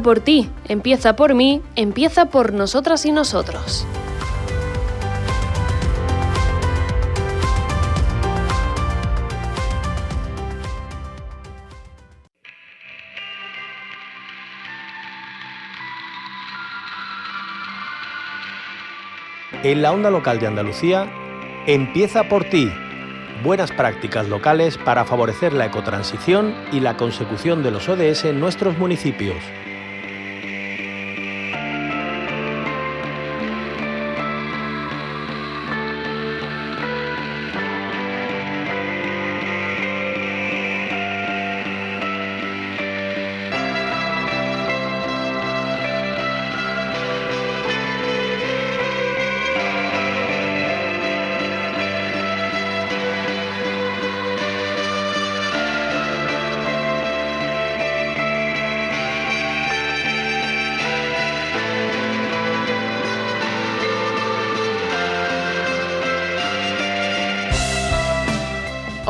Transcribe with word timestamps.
por 0.00 0.20
ti, 0.20 0.50
empieza 0.68 1.16
por 1.16 1.34
mí, 1.34 1.62
empieza 1.74 2.26
por 2.26 2.52
nosotras 2.52 3.04
y 3.06 3.12
nosotros. 3.12 3.86
En 19.62 19.82
la 19.82 19.90
onda 19.90 20.10
local 20.10 20.38
de 20.38 20.46
Andalucía, 20.46 21.08
empieza 21.66 22.28
por 22.28 22.44
ti. 22.44 22.70
Buenas 23.42 23.72
prácticas 23.72 24.28
locales 24.28 24.78
para 24.78 25.04
favorecer 25.04 25.52
la 25.52 25.66
ecotransición 25.66 26.54
y 26.70 26.78
la 26.78 26.96
consecución 26.96 27.64
de 27.64 27.72
los 27.72 27.88
ODS 27.88 28.26
en 28.26 28.38
nuestros 28.38 28.78
municipios. 28.78 29.36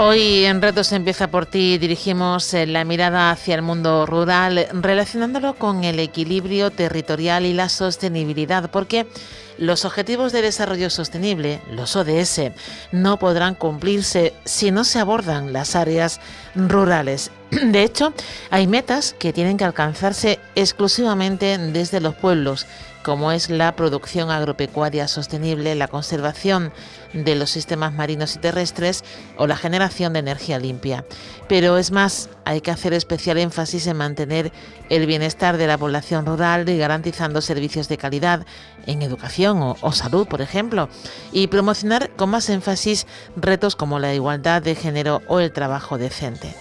Hoy 0.09 0.45
en 0.45 0.63
Retos 0.63 0.93
Empieza 0.93 1.27
por 1.27 1.47
ti 1.47 1.79
dirigimos 1.79 2.55
eh, 2.55 2.65
la 2.65 2.85
mirada 2.85 3.33
hacia 3.33 3.57
el 3.57 3.63
mundo 3.63 4.07
rural 4.07 4.69
relacionándolo 4.71 5.55
con 5.55 5.83
el 5.83 5.99
equilibrio 5.99 6.71
territorial 6.71 7.45
y 7.45 7.53
la 7.53 7.69
sostenibilidad, 7.69 8.71
porque 8.71 9.09
los 9.59 9.85
Objetivos 9.85 10.31
de 10.31 10.43
Desarrollo 10.43 10.91
Sostenible, 10.91 11.61
los 11.73 11.97
ODS, 11.97 12.53
no 12.93 13.19
podrán 13.19 13.57
cumplirse 13.57 14.33
si 14.45 14.71
no 14.71 14.85
se 14.85 15.01
abordan 15.01 15.53
las 15.53 15.75
áreas 15.75 16.21
rurales. 16.55 17.33
De 17.51 17.83
hecho, 17.83 18.15
hay 18.51 18.69
metas 18.69 19.13
que 19.19 19.33
tienen 19.33 19.57
que 19.57 19.65
alcanzarse 19.65 20.39
exclusivamente 20.55 21.59
desde 21.59 22.01
los 22.01 22.15
pueblos 22.15 22.65
como 23.07 23.31
es 23.31 23.51
la 23.51 23.77
producción 23.77 24.33
agropecuaria 24.33 25.07
sostenible, 25.07 25.77
la 25.77 25.87
conservación 25.87 26.73
de 27.13 27.37
los 27.37 27.51
sistemas 27.51 27.95
marinos 27.95 28.35
y 28.35 28.41
terrestres 28.41 29.05
o 29.37 29.47
la 29.47 29.57
generación 29.57 30.13
de 30.13 30.19
energía 30.19 30.59
limpia. 30.59 31.05
Pero 31.49 31.79
es 31.79 31.93
más, 31.93 32.31
hay 32.45 32.63
que 32.63 32.73
hacer 32.73 32.93
especial 32.95 33.39
énfasis 33.39 33.87
en 33.87 33.97
mantener 33.97 34.51
el 34.89 35.07
bienestar 35.07 35.57
de 35.57 35.69
la 35.69 35.79
población 35.79 36.27
rural 36.27 36.69
y 36.69 36.79
garantizando 36.79 37.41
servicios 37.43 37.87
de 37.89 37.97
calidad 37.97 38.45
en 38.87 39.03
educación 39.03 39.63
o, 39.63 39.77
o 39.83 39.93
salud, 39.93 40.27
por 40.27 40.41
ejemplo, 40.41 40.89
y 41.31 41.47
promocionar 41.47 42.11
con 42.17 42.31
más 42.31 42.49
énfasis 42.49 43.07
retos 43.37 43.77
como 43.77 44.01
la 44.01 44.15
igualdad 44.15 44.63
de 44.63 44.75
género 44.75 45.23
o 45.29 45.39
el 45.39 45.53
trabajo 45.53 45.97
decente. 45.97 46.57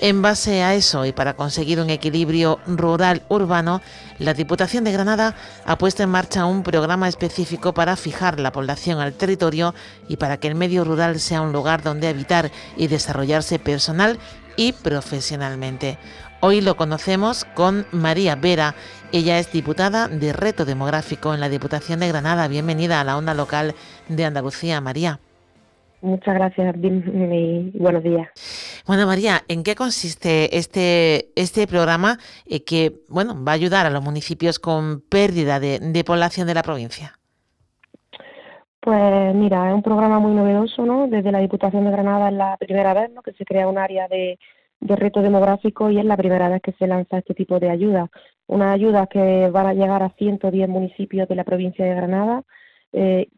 En 0.00 0.22
base 0.22 0.62
a 0.62 0.74
eso 0.74 1.06
y 1.06 1.12
para 1.12 1.34
conseguir 1.34 1.80
un 1.80 1.88
equilibrio 1.88 2.58
rural-urbano, 2.66 3.80
la 4.18 4.34
Diputación 4.34 4.84
de 4.84 4.92
Granada 4.92 5.34
ha 5.64 5.78
puesto 5.78 6.02
en 6.02 6.10
marcha 6.10 6.46
un 6.46 6.62
programa 6.62 7.08
específico 7.08 7.72
para 7.74 7.96
fijar 7.96 8.40
la 8.40 8.52
población 8.52 9.00
al 9.00 9.14
territorio 9.14 9.74
y 10.08 10.16
para 10.16 10.38
que 10.38 10.48
el 10.48 10.56
medio 10.56 10.84
rural 10.84 11.20
sea 11.20 11.42
un 11.42 11.52
lugar 11.52 11.82
donde 11.82 12.08
habitar 12.08 12.50
y 12.76 12.88
desarrollarse 12.88 13.58
personal 13.58 14.18
y 14.56 14.72
profesionalmente. 14.72 15.96
Hoy 16.40 16.60
lo 16.60 16.76
conocemos 16.76 17.44
con 17.54 17.86
María 17.90 18.34
Vera. 18.34 18.74
Ella 19.12 19.38
es 19.38 19.50
diputada 19.52 20.08
de 20.08 20.32
Reto 20.32 20.64
Demográfico 20.64 21.32
en 21.32 21.40
la 21.40 21.48
Diputación 21.48 22.00
de 22.00 22.08
Granada. 22.08 22.48
Bienvenida 22.48 23.00
a 23.00 23.04
la 23.04 23.16
onda 23.16 23.32
local 23.32 23.74
de 24.08 24.24
Andalucía, 24.24 24.80
María. 24.80 25.20
Muchas 26.02 26.34
gracias, 26.34 26.76
y 26.76 27.78
buenos 27.78 28.02
días. 28.02 28.28
Bueno, 28.86 29.06
María, 29.06 29.40
¿en 29.48 29.62
qué 29.62 29.74
consiste 29.74 30.58
este, 30.58 31.30
este 31.36 31.66
programa 31.66 32.18
eh, 32.44 32.64
que 32.64 32.92
bueno, 33.08 33.34
va 33.42 33.52
a 33.52 33.54
ayudar 33.54 33.86
a 33.86 33.90
los 33.90 34.02
municipios 34.02 34.58
con 34.58 35.00
pérdida 35.00 35.58
de, 35.58 36.04
población 36.04 36.46
de 36.46 36.54
la 36.54 36.62
provincia? 36.62 37.18
Pues 38.80 39.34
mira, 39.34 39.70
es 39.70 39.74
un 39.74 39.82
programa 39.82 40.18
muy 40.18 40.34
novedoso, 40.34 40.84
¿no? 40.84 41.08
Desde 41.08 41.32
la 41.32 41.38
Diputación 41.38 41.86
de 41.86 41.92
Granada 41.92 42.28
es 42.28 42.34
la 42.34 42.58
primera 42.58 42.92
vez 42.92 43.10
que 43.24 43.32
se 43.32 43.46
crea 43.46 43.66
un 43.66 43.78
área 43.78 44.06
de, 44.08 44.38
de 44.80 44.96
reto 44.96 45.22
demográfico 45.22 45.90
y 45.90 45.98
es 45.98 46.04
la 46.04 46.18
primera 46.18 46.50
vez 46.50 46.60
que 46.60 46.72
se 46.72 46.86
lanza 46.86 47.18
este 47.18 47.32
tipo 47.32 47.58
de 47.58 47.70
ayuda. 47.70 48.10
Una 48.46 48.72
ayuda 48.72 49.06
que 49.06 49.48
va 49.48 49.70
a 49.70 49.72
llegar 49.72 50.02
a 50.02 50.10
110 50.10 50.68
municipios 50.68 51.26
de 51.26 51.34
la 51.34 51.44
provincia 51.44 51.86
de 51.86 51.94
Granada, 51.94 52.42
eh, 52.92 53.28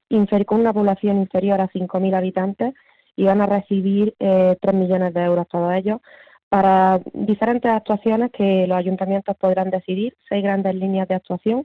con 0.45 0.61
una 0.61 0.73
población 0.73 1.19
inferior 1.19 1.61
a 1.61 1.69
5.000 1.69 2.17
habitantes 2.17 2.75
y 3.17 3.25
van 3.25 3.41
a 3.41 3.47
recibir 3.47 4.15
eh, 4.19 4.57
3 4.61 4.75
millones 4.75 5.15
de 5.15 5.23
euros 5.23 5.49
todos 5.49 5.75
ellos 5.75 6.01
para 6.49 7.01
diferentes 7.13 7.71
actuaciones 7.71 8.31
que 8.31 8.67
los 8.67 8.79
ayuntamientos 8.79 9.37
podrán 9.37 9.71
decidir, 9.71 10.15
seis 10.29 10.43
grandes 10.45 10.75
líneas 10.75 11.09
de 11.09 11.17
actuación 11.17 11.65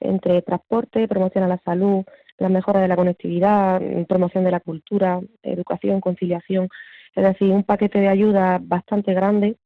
entre 0.00 0.42
transporte, 0.42 1.06
promoción 1.08 1.44
a 1.44 1.48
la 1.48 1.58
salud, 1.64 2.04
la 2.38 2.48
mejora 2.48 2.80
de 2.80 2.88
la 2.88 2.96
conectividad, 2.96 3.80
promoción 4.08 4.44
de 4.44 4.50
la 4.50 4.60
cultura, 4.60 5.20
educación, 5.42 6.00
conciliación, 6.00 6.68
es 7.14 7.24
decir, 7.24 7.50
un 7.50 7.62
paquete 7.62 8.00
de 8.00 8.08
ayuda 8.08 8.58
bastante 8.60 9.14
grande 9.14 9.56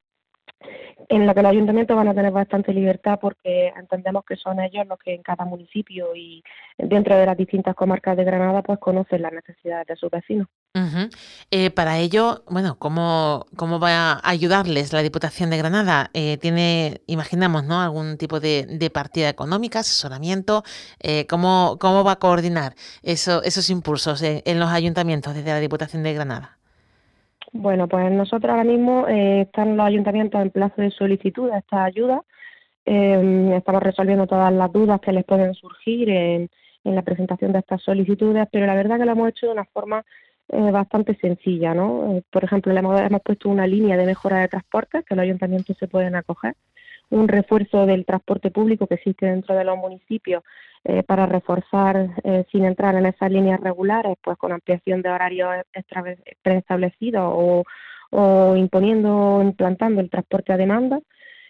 en 1.09 1.27
la 1.27 1.35
que 1.35 1.43
los 1.43 1.51
ayuntamientos 1.51 1.97
van 1.97 2.09
a 2.09 2.15
tener 2.15 2.31
bastante 2.31 2.73
libertad 2.73 3.19
porque 3.21 3.73
entendemos 3.77 4.25
que 4.25 4.37
son 4.37 4.61
ellos 4.61 4.87
los 4.87 4.99
que 4.99 5.15
en 5.15 5.23
cada 5.23 5.45
municipio 5.45 6.15
y 6.15 6.43
dentro 6.79 7.17
de 7.17 7.27
las 7.27 7.37
distintas 7.37 7.75
comarcas 7.75 8.17
de 8.17 8.25
Granada 8.25 8.62
pues 8.62 8.79
conocen 8.79 9.23
las 9.23 9.33
necesidades 9.33 9.87
de 9.89 9.97
sus 9.97 10.11
vecinos. 10.11 10.47
Eh, 11.51 11.71
para 11.71 11.99
ello, 11.99 12.45
bueno, 12.49 12.79
¿cómo, 12.79 13.47
¿cómo 13.57 13.81
va 13.81 14.12
a 14.12 14.21
ayudarles 14.23 14.93
la 14.93 15.03
Diputación 15.03 15.51
de 15.51 15.57
Granada? 15.57 16.11
Eh, 16.15 16.39
¿Tiene, 16.39 17.01
imaginamos, 17.07 17.65
¿no? 17.65 17.81
algún 17.81 18.17
tipo 18.17 18.39
de, 18.39 18.91
partida 18.95 19.29
económica, 19.29 19.81
asesoramiento? 19.81 20.62
Eh, 21.01 21.27
¿cómo, 21.27 21.77
¿Cómo 21.81 22.05
va 22.05 22.12
a 22.12 22.19
coordinar 22.21 22.75
eso, 23.03 23.43
esos 23.43 23.69
impulsos 23.69 24.23
en 24.23 24.61
los 24.61 24.71
ayuntamientos 24.71 25.35
desde 25.35 25.51
la 25.51 25.59
Diputación 25.59 26.05
de 26.05 26.15
Granada? 26.15 26.60
Bueno, 27.52 27.88
pues 27.88 28.11
nosotros 28.12 28.50
ahora 28.50 28.64
mismo 28.64 29.08
eh, 29.08 29.43
están 29.43 29.76
los 29.76 29.87
ayuntamientos 29.87 30.41
en 30.41 30.50
plazo 30.50 30.82
de 30.82 30.91
solicitud 30.91 31.50
de 31.50 31.58
esta 31.58 31.85
ayuda. 31.85 32.23
Em, 32.85 33.52
estamos 33.52 33.82
resolviendo 33.82 34.26
todas 34.26 34.52
las 34.52 34.73
dudas 34.73 35.00
que 35.00 35.12
les 35.12 35.25
pueden 35.25 35.55
surgir 35.55 36.08
en, 36.11 36.50
la 36.85 37.02
presentación 37.02 37.52
de 37.52 37.58
estas 37.58 37.82
solicitudes, 37.82 38.49
pero 38.50 38.67
la 38.67 38.75
verdad 38.75 38.99
que 38.99 39.05
lo 39.05 39.12
hemos 39.12 39.29
hecho 39.29 39.47
de 39.47 39.52
una 39.52 39.64
forma 39.67 40.05
eh, 40.49 40.70
bastante 40.70 41.14
sencilla, 41.17 41.75
¿no? 41.75 42.17
Eh, 42.17 42.23
por 42.31 42.43
ejemplo, 42.44 42.73
le 42.73 42.81
hemos, 42.81 43.00
hemos 43.00 43.20
puesto 43.23 43.49
una 43.50 43.67
línea 43.67 43.97
de 43.97 44.06
mejora 44.06 44.38
de 44.41 44.49
transporte 44.49 45.02
que 45.06 45.14
los 45.14 45.25
ayuntamientos 45.25 45.76
se 45.76 45.88
pueden 45.88 46.17
acoger 46.17 46.55
un 47.11 47.29
refuerzo 47.29 47.87
del 47.87 48.05
transporte 48.07 48.51
público 48.51 48.87
que 48.87 48.95
existe 48.95 49.27
dentro 49.27 49.55
de 49.55 49.65
los 49.65 49.77
municipios 49.77 50.43
eh, 50.85 51.03
para 51.03 51.27
reforzar, 51.27 52.11
eh, 52.25 52.45
sin 52.51 52.65
entrar 52.65 52.95
en 52.95 53.07
esas 53.07 53.31
líneas 53.31 53.61
regulares, 53.61 54.17
pues 54.23 54.39
con 54.39 54.53
ampliación 54.53 55.03
de 55.03 55.11
horarios 55.11 55.51
preestablecidos 56.43 57.23
o, 57.35 57.65
o 58.11 58.57
imponiendo, 58.57 59.43
implantando 59.43 60.01
el 60.01 60.11
transporte 60.11 60.53
a 60.53 60.57
demanda. 60.57 61.01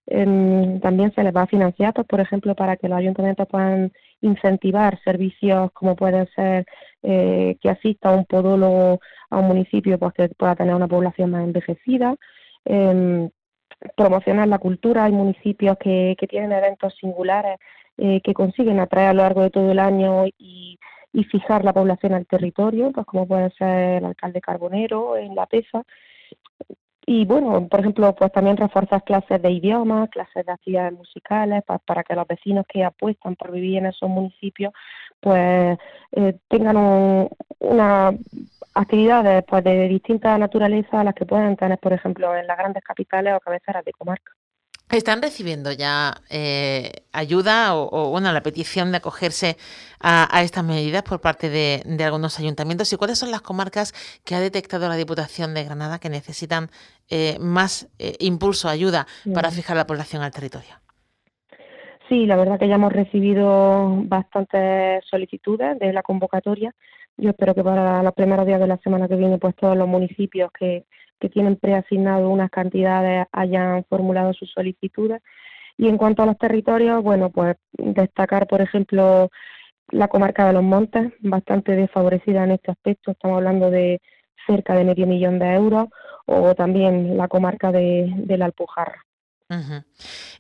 Em, 0.07 0.81
también 0.81 1.13
se 1.15 1.23
les 1.23 1.35
va 1.35 1.43
a 1.43 1.47
financiar, 1.47 1.95
pues, 1.95 2.07
por 2.07 2.21
ejemplo, 2.21 2.55
para 2.57 2.77
que 2.77 2.89
los 2.89 2.99
ayuntamientos 2.99 3.47
puedan 3.49 3.93
incentivar 4.21 4.99
servicios 5.05 5.71
como 5.73 5.95
pueden 5.97 6.29
ser 6.35 6.67
eh, 7.03 7.57
que 7.61 7.71
asista 7.71 8.11
un 8.11 8.25
podólogo 8.27 9.01
a 9.31 9.39
un 9.39 9.47
municipio 9.47 9.99
pues, 9.99 10.13
que 10.15 10.29
pueda 10.31 10.57
tener 10.57 10.75
una 10.75 10.89
población 10.89 11.31
más 11.31 11.45
envejecida. 11.45 12.17
Em, 12.65 13.31
promocionar 13.97 14.49
la 14.49 14.59
cultura. 14.59 15.05
Hay 15.05 15.13
municipios 15.13 15.77
que, 15.79 16.17
que 16.19 16.27
tienen 16.27 16.53
eventos 16.53 16.95
singulares 17.01 17.59
eh, 17.99 18.21
que 18.23 18.35
consiguen 18.35 18.81
atraer 18.81 19.11
a 19.11 19.15
lo 19.15 19.23
largo 19.23 19.43
de 19.43 19.51
todo 19.51 19.71
el 19.73 19.79
año 19.79 20.27
y, 20.27 20.79
y 21.13 21.25
fijar 21.25 21.65
la 21.65 21.73
población 21.73 22.15
al 22.15 22.27
territorio, 22.27 22.93
pues 22.93 23.07
como 23.07 23.27
puede 23.27 23.51
ser 23.51 23.99
el 23.99 24.05
alcalde 24.05 24.41
Carbonero 24.41 25.17
en 25.17 25.35
La 25.35 25.47
Pesa. 25.47 25.85
Y 27.13 27.25
bueno, 27.25 27.67
por 27.67 27.81
ejemplo, 27.81 28.15
pues 28.15 28.31
también 28.31 28.57
reforzar 28.57 29.03
clases 29.03 29.43
de 29.43 29.51
idiomas, 29.51 30.09
clases 30.11 30.47
de 30.47 30.53
actividades 30.53 30.93
musicales, 30.93 31.65
para, 31.85 32.05
que 32.05 32.15
los 32.15 32.29
vecinos 32.29 32.65
que 32.69 32.85
apuestan 32.85 33.35
por 33.35 33.51
vivir 33.51 33.79
en 33.79 33.87
esos 33.87 34.09
municipios, 34.09 34.73
pues 35.19 35.77
eh, 36.13 36.39
tengan 36.47 36.77
una 37.59 38.13
actividades 38.75 39.43
pues, 39.43 39.65
de 39.65 39.89
distinta 39.89 40.39
naturaleza 40.39 41.01
a 41.01 41.05
las 41.05 41.15
que 41.17 41.27
pueden 41.27 41.57
tener, 41.57 41.79
por 41.79 41.93
ejemplo, 41.93 42.37
en 42.37 42.47
las 42.47 42.57
grandes 42.57 42.85
capitales 42.85 43.35
o 43.35 43.41
cabeceras 43.41 43.85
de 43.85 43.93
comarca. 43.93 44.31
¿Están 44.91 45.23
recibiendo 45.23 45.71
ya 45.71 46.15
eh, 46.31 46.91
ayuda 47.13 47.77
o, 47.77 48.11
bueno, 48.11 48.33
la 48.33 48.43
petición 48.43 48.91
de 48.91 48.97
acogerse 48.97 49.57
a, 50.01 50.43
estas 50.43 50.65
medidas 50.65 51.05
por 51.05 51.21
parte 51.21 51.49
de, 51.49 52.05
algunos 52.05 52.41
ayuntamientos? 52.41 52.93
¿Y 52.93 52.97
cuáles 52.97 53.17
son 53.17 53.31
las 53.31 53.41
comarcas 53.41 53.93
que 54.25 54.35
ha 54.35 54.41
detectado 54.41 54.89
la 54.89 54.97
Diputación 54.97 55.55
de 55.55 55.63
Granada 55.63 56.01
que 56.01 56.09
necesitan 56.09 56.71
eh, 57.09 57.37
más 57.39 57.89
eh, 58.01 58.15
impulso, 58.19 58.69
ayuda 58.69 59.07
para 59.33 59.53
fijar 59.53 59.77
la 59.77 59.87
población 59.87 60.23
al 60.23 60.33
territorio? 60.33 60.75
Sí, 62.09 62.27
la 62.27 62.35
verdad 62.35 62.59
que 62.59 62.67
ya 62.67 62.75
hemos 62.75 62.93
recibido 62.93 64.03
bastantes 64.07 65.05
solicitudes 65.09 65.79
de 65.79 65.93
la 65.93 66.03
convocatoria 66.03 66.75
yo 67.21 67.31
espero 67.31 67.55
que 67.55 67.63
para 67.63 68.03
los 68.03 68.15
primeros 68.15 68.47
días 68.47 68.61
de 68.61 68.67
la 68.67 68.79
semana 68.79 69.09
que 69.09 69.17
viene, 69.17 69.39
pues 69.39 69.55
todos 69.57 69.77
los 69.77 69.87
municipios 69.87 70.51
que, 70.59 70.87
que 71.21 71.29
tienen 71.29 71.57
preasignado 71.57 72.31
unas 72.31 72.51
cantidades 72.51 73.27
hayan 73.33 73.85
formulado 73.85 74.33
sus 74.33 74.51
solicitudes. 74.51 75.23
Y 75.77 75.89
en 75.89 75.99
cuanto 75.99 76.23
a 76.23 76.27
los 76.27 76.39
territorios, 76.39 77.03
bueno, 77.03 77.31
pues 77.31 77.57
destacar, 77.73 78.47
por 78.47 78.61
ejemplo, 78.61 79.31
la 79.91 80.09
comarca 80.09 80.47
de 80.47 80.55
los 80.55 80.63
Montes, 80.63 81.13
bastante 81.21 81.77
desfavorecida 81.77 82.45
en 82.45 82.53
este 82.53 82.71
aspecto, 82.71 83.11
estamos 83.11 83.37
hablando 83.37 83.71
de 83.71 84.01
cerca 84.47 84.75
de 84.75 84.85
medio 84.85 85.07
millón 85.07 85.39
de 85.39 85.55
euros, 85.55 85.89
o 86.27 86.55
también 86.55 87.17
la 87.17 87.29
comarca 87.29 87.73
de, 87.73 88.13
la 88.27 88.47
Alpujarra. 88.47 89.05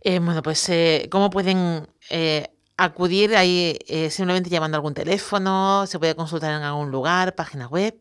Eh, 0.02 0.18
bueno, 0.20 0.42
pues, 0.42 0.68
eh, 0.68 1.08
¿cómo 1.10 1.30
pueden 1.30 1.86
eh, 2.10 2.46
acudir 2.84 3.36
ahí 3.36 3.78
eh, 3.88 4.10
simplemente 4.10 4.48
llamando 4.50 4.76
a 4.76 4.78
algún 4.78 4.94
teléfono, 4.94 5.86
se 5.86 5.98
puede 5.98 6.14
consultar 6.14 6.52
en 6.52 6.62
algún 6.62 6.90
lugar, 6.90 7.34
página 7.34 7.68
web. 7.68 7.94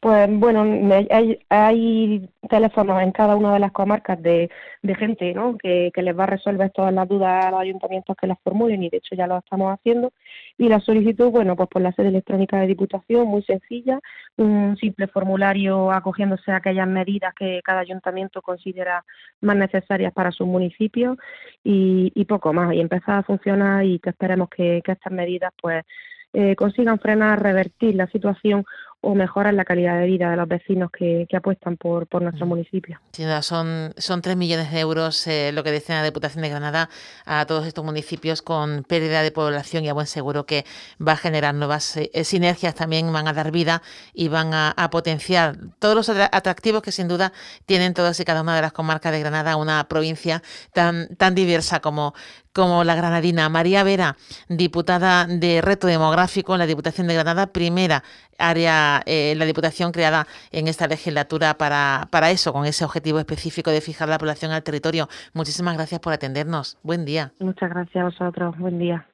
Pues 0.00 0.30
bueno, 0.30 0.62
hay, 1.10 1.38
hay 1.50 2.26
teléfonos 2.48 3.02
en 3.02 3.12
cada 3.12 3.36
una 3.36 3.52
de 3.52 3.60
las 3.60 3.70
comarcas 3.70 4.20
de, 4.22 4.50
de 4.80 4.94
gente 4.94 5.34
¿no? 5.34 5.58
que, 5.58 5.92
les 5.94 6.18
va 6.18 6.24
a 6.24 6.26
resolver 6.26 6.70
todas 6.70 6.94
las 6.94 7.06
dudas 7.06 7.44
a 7.44 7.50
los 7.50 7.60
ayuntamientos 7.60 8.16
que 8.16 8.26
las 8.26 8.38
formulen 8.42 8.82
y 8.82 8.88
de 8.88 8.96
hecho 8.96 9.14
ya 9.14 9.26
lo 9.26 9.36
estamos 9.36 9.70
haciendo. 9.72 10.12
Y 10.56 10.68
la 10.68 10.80
solicitud, 10.80 11.30
bueno, 11.30 11.54
pues 11.54 11.68
por 11.68 11.82
la 11.82 11.92
sede 11.92 12.08
electrónica 12.08 12.58
de 12.58 12.68
Diputación, 12.68 13.26
muy 13.28 13.42
sencilla, 13.42 14.00
un 14.38 14.74
simple 14.78 15.06
formulario 15.06 15.92
acogiéndose 15.92 16.50
a 16.50 16.56
aquellas 16.56 16.88
medidas 16.88 17.34
que 17.34 17.60
cada 17.62 17.80
ayuntamiento 17.80 18.40
considera 18.40 19.04
más 19.42 19.56
necesarias 19.56 20.14
para 20.14 20.30
su 20.32 20.46
municipio 20.46 21.18
y, 21.62 22.10
y 22.14 22.24
poco 22.24 22.54
más. 22.54 22.72
Y 22.72 22.80
empezar 22.80 23.18
a 23.18 23.22
funcionar 23.22 23.84
y 23.84 23.98
que 23.98 24.10
esperemos 24.10 24.48
que, 24.48 24.80
que 24.82 24.92
estas 24.92 25.12
medidas 25.12 25.52
pues 25.60 25.84
eh, 26.32 26.54
consigan 26.54 27.00
frenar, 27.00 27.42
revertir 27.42 27.96
la 27.96 28.06
situación 28.06 28.64
o 29.02 29.14
mejorar 29.14 29.54
la 29.54 29.64
calidad 29.64 29.98
de 29.98 30.06
vida 30.06 30.30
de 30.30 30.36
los 30.36 30.46
vecinos 30.46 30.90
que, 30.90 31.26
apuestan 31.34 31.76
por, 31.76 32.06
por 32.06 32.20
nuestro 32.22 32.44
mm. 32.44 32.48
municipio. 32.48 33.00
Sin 33.12 33.24
duda, 33.26 33.40
son, 33.42 33.94
son 33.96 34.20
3 34.20 34.36
millones 34.36 34.70
de 34.70 34.80
euros 34.80 35.26
eh, 35.26 35.52
lo 35.52 35.64
que 35.64 35.70
destina 35.70 36.00
la 36.00 36.04
Diputación 36.04 36.42
de 36.42 36.50
Granada 36.50 36.90
a 37.24 37.46
todos 37.46 37.66
estos 37.66 37.84
municipios 37.84 38.42
con 38.42 38.84
pérdida 38.84 39.22
de 39.22 39.30
población 39.30 39.84
y 39.84 39.88
a 39.88 39.94
buen 39.94 40.06
seguro 40.06 40.44
que 40.44 40.64
va 41.06 41.12
a 41.12 41.16
generar 41.16 41.54
nuevas 41.54 41.96
eh, 41.96 42.24
sinergias 42.24 42.74
también, 42.74 43.10
van 43.12 43.26
a 43.26 43.32
dar 43.32 43.50
vida 43.52 43.82
y 44.12 44.28
van 44.28 44.52
a, 44.52 44.74
potenciar 44.90 45.56
todos 45.78 45.94
los 45.94 46.08
atractivos 46.08 46.82
que 46.82 46.90
sin 46.90 47.06
duda 47.06 47.32
tienen 47.64 47.94
todas 47.94 48.18
y 48.18 48.24
cada 48.24 48.42
una 48.42 48.56
de 48.56 48.62
las 48.62 48.72
comarcas 48.72 49.12
de 49.12 49.20
Granada, 49.20 49.56
una 49.56 49.84
provincia 49.88 50.42
tan, 50.72 51.14
tan 51.16 51.34
diversa 51.34 51.80
como, 51.80 52.12
como 52.52 52.84
la 52.84 52.94
granadina. 52.94 53.48
María 53.48 53.82
Vera, 53.82 54.16
diputada 54.48 55.26
de 55.26 55.60
Reto 55.60 55.86
Demográfico 55.86 56.54
en 56.54 56.60
la 56.60 56.66
Diputación 56.66 57.06
de 57.06 57.14
Granada, 57.14 57.46
primera 57.48 58.02
área, 58.38 59.02
eh, 59.06 59.34
la 59.36 59.44
Diputación 59.44 59.92
creada 59.92 60.26
en 60.50 60.68
esta 60.68 60.86
legislatura 60.86 61.54
para, 61.54 62.08
para 62.10 62.30
eso, 62.30 62.52
con 62.52 62.66
ese 62.66 62.84
objetivo 62.84 63.18
específico 63.18 63.70
de 63.70 63.80
fijar 63.80 64.08
la 64.08 64.18
población 64.18 64.52
al 64.52 64.62
territorio. 64.62 65.08
Muchísimas 65.32 65.74
gracias 65.76 66.00
por 66.00 66.12
atendernos. 66.12 66.78
Buen 66.82 67.04
día. 67.04 67.32
Muchas 67.38 67.70
gracias 67.70 67.96
a 67.96 68.04
vosotros. 68.04 68.58
Buen 68.58 68.78
día. 68.78 69.09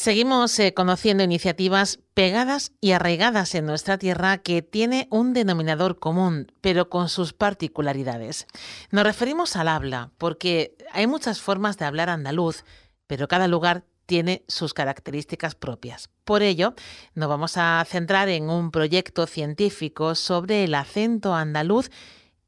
Seguimos 0.00 0.58
eh, 0.58 0.72
conociendo 0.72 1.24
iniciativas 1.24 1.98
pegadas 2.14 2.72
y 2.80 2.92
arraigadas 2.92 3.54
en 3.54 3.66
nuestra 3.66 3.98
tierra 3.98 4.38
que 4.38 4.62
tiene 4.62 5.06
un 5.10 5.34
denominador 5.34 5.98
común, 5.98 6.50
pero 6.62 6.88
con 6.88 7.10
sus 7.10 7.34
particularidades. 7.34 8.46
Nos 8.90 9.04
referimos 9.04 9.56
al 9.56 9.68
habla, 9.68 10.10
porque 10.16 10.74
hay 10.90 11.06
muchas 11.06 11.42
formas 11.42 11.76
de 11.76 11.84
hablar 11.84 12.08
andaluz, 12.08 12.64
pero 13.06 13.28
cada 13.28 13.46
lugar 13.46 13.84
tiene 14.06 14.42
sus 14.48 14.72
características 14.72 15.54
propias. 15.54 16.08
Por 16.24 16.40
ello, 16.40 16.72
nos 17.14 17.28
vamos 17.28 17.58
a 17.58 17.84
centrar 17.86 18.30
en 18.30 18.48
un 18.48 18.70
proyecto 18.70 19.26
científico 19.26 20.14
sobre 20.14 20.64
el 20.64 20.76
acento 20.76 21.34
andaluz 21.34 21.90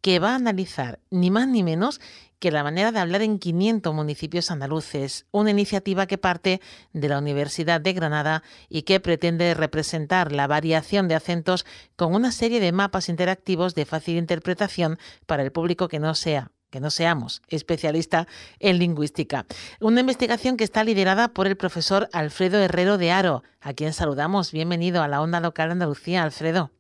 que 0.01 0.21
va 0.21 0.31
a 0.31 0.37
analizar 0.37 1.01
ni 1.11 1.31
más 1.31 1.49
ni 1.49 1.63
menos 1.63 2.01
que 2.43 2.51
la 2.51 2.65
manera 2.65 2.91
de 2.91 2.99
hablar 2.99 3.23
en 3.23 3.39
500 3.39 3.95
municipios 3.95 4.51
andaluces, 4.51 5.27
una 5.31 5.53
iniciativa 5.53 6.09
que 6.09 6.19
parte 6.19 6.61
de 6.93 7.09
la 7.09 7.19
Universidad 7.19 7.81
de 7.81 7.93
Granada 7.93 8.43
y 8.69 8.83
que 8.83 8.99
pretende 8.99 9.55
representar 9.55 10.33
la 10.33 10.49
variación 10.49 11.07
de 11.07 11.15
acentos 11.15 11.65
con 11.95 12.17
una 12.17 12.33
serie 12.33 12.59
de 12.59 12.73
mapas 12.73 13.09
interactivos 13.09 13.77
de 13.77 13.85
fácil 13.85 14.17
interpretación 14.17 14.99
para 15.25 15.45
el 15.45 15.53
público 15.53 15.87
que 15.87 16.01
no 16.01 16.17
sea 16.17 16.51
que 16.71 16.81
no 16.81 16.91
seamos 16.91 17.43
especialista 17.49 18.27
en 18.59 18.79
lingüística. 18.79 19.45
Una 19.79 20.01
investigación 20.01 20.57
que 20.57 20.65
está 20.65 20.83
liderada 20.83 21.29
por 21.29 21.47
el 21.47 21.57
profesor 21.57 22.09
Alfredo 22.13 22.59
Herrero 22.59 22.97
de 22.97 23.13
Aro, 23.13 23.43
a 23.61 23.75
quien 23.75 23.93
saludamos. 23.93 24.53
Bienvenido 24.53 25.03
a 25.03 25.09
la 25.09 25.21
Onda 25.21 25.39
Local 25.39 25.71
Andalucía, 25.71 26.23
Alfredo. 26.23 26.71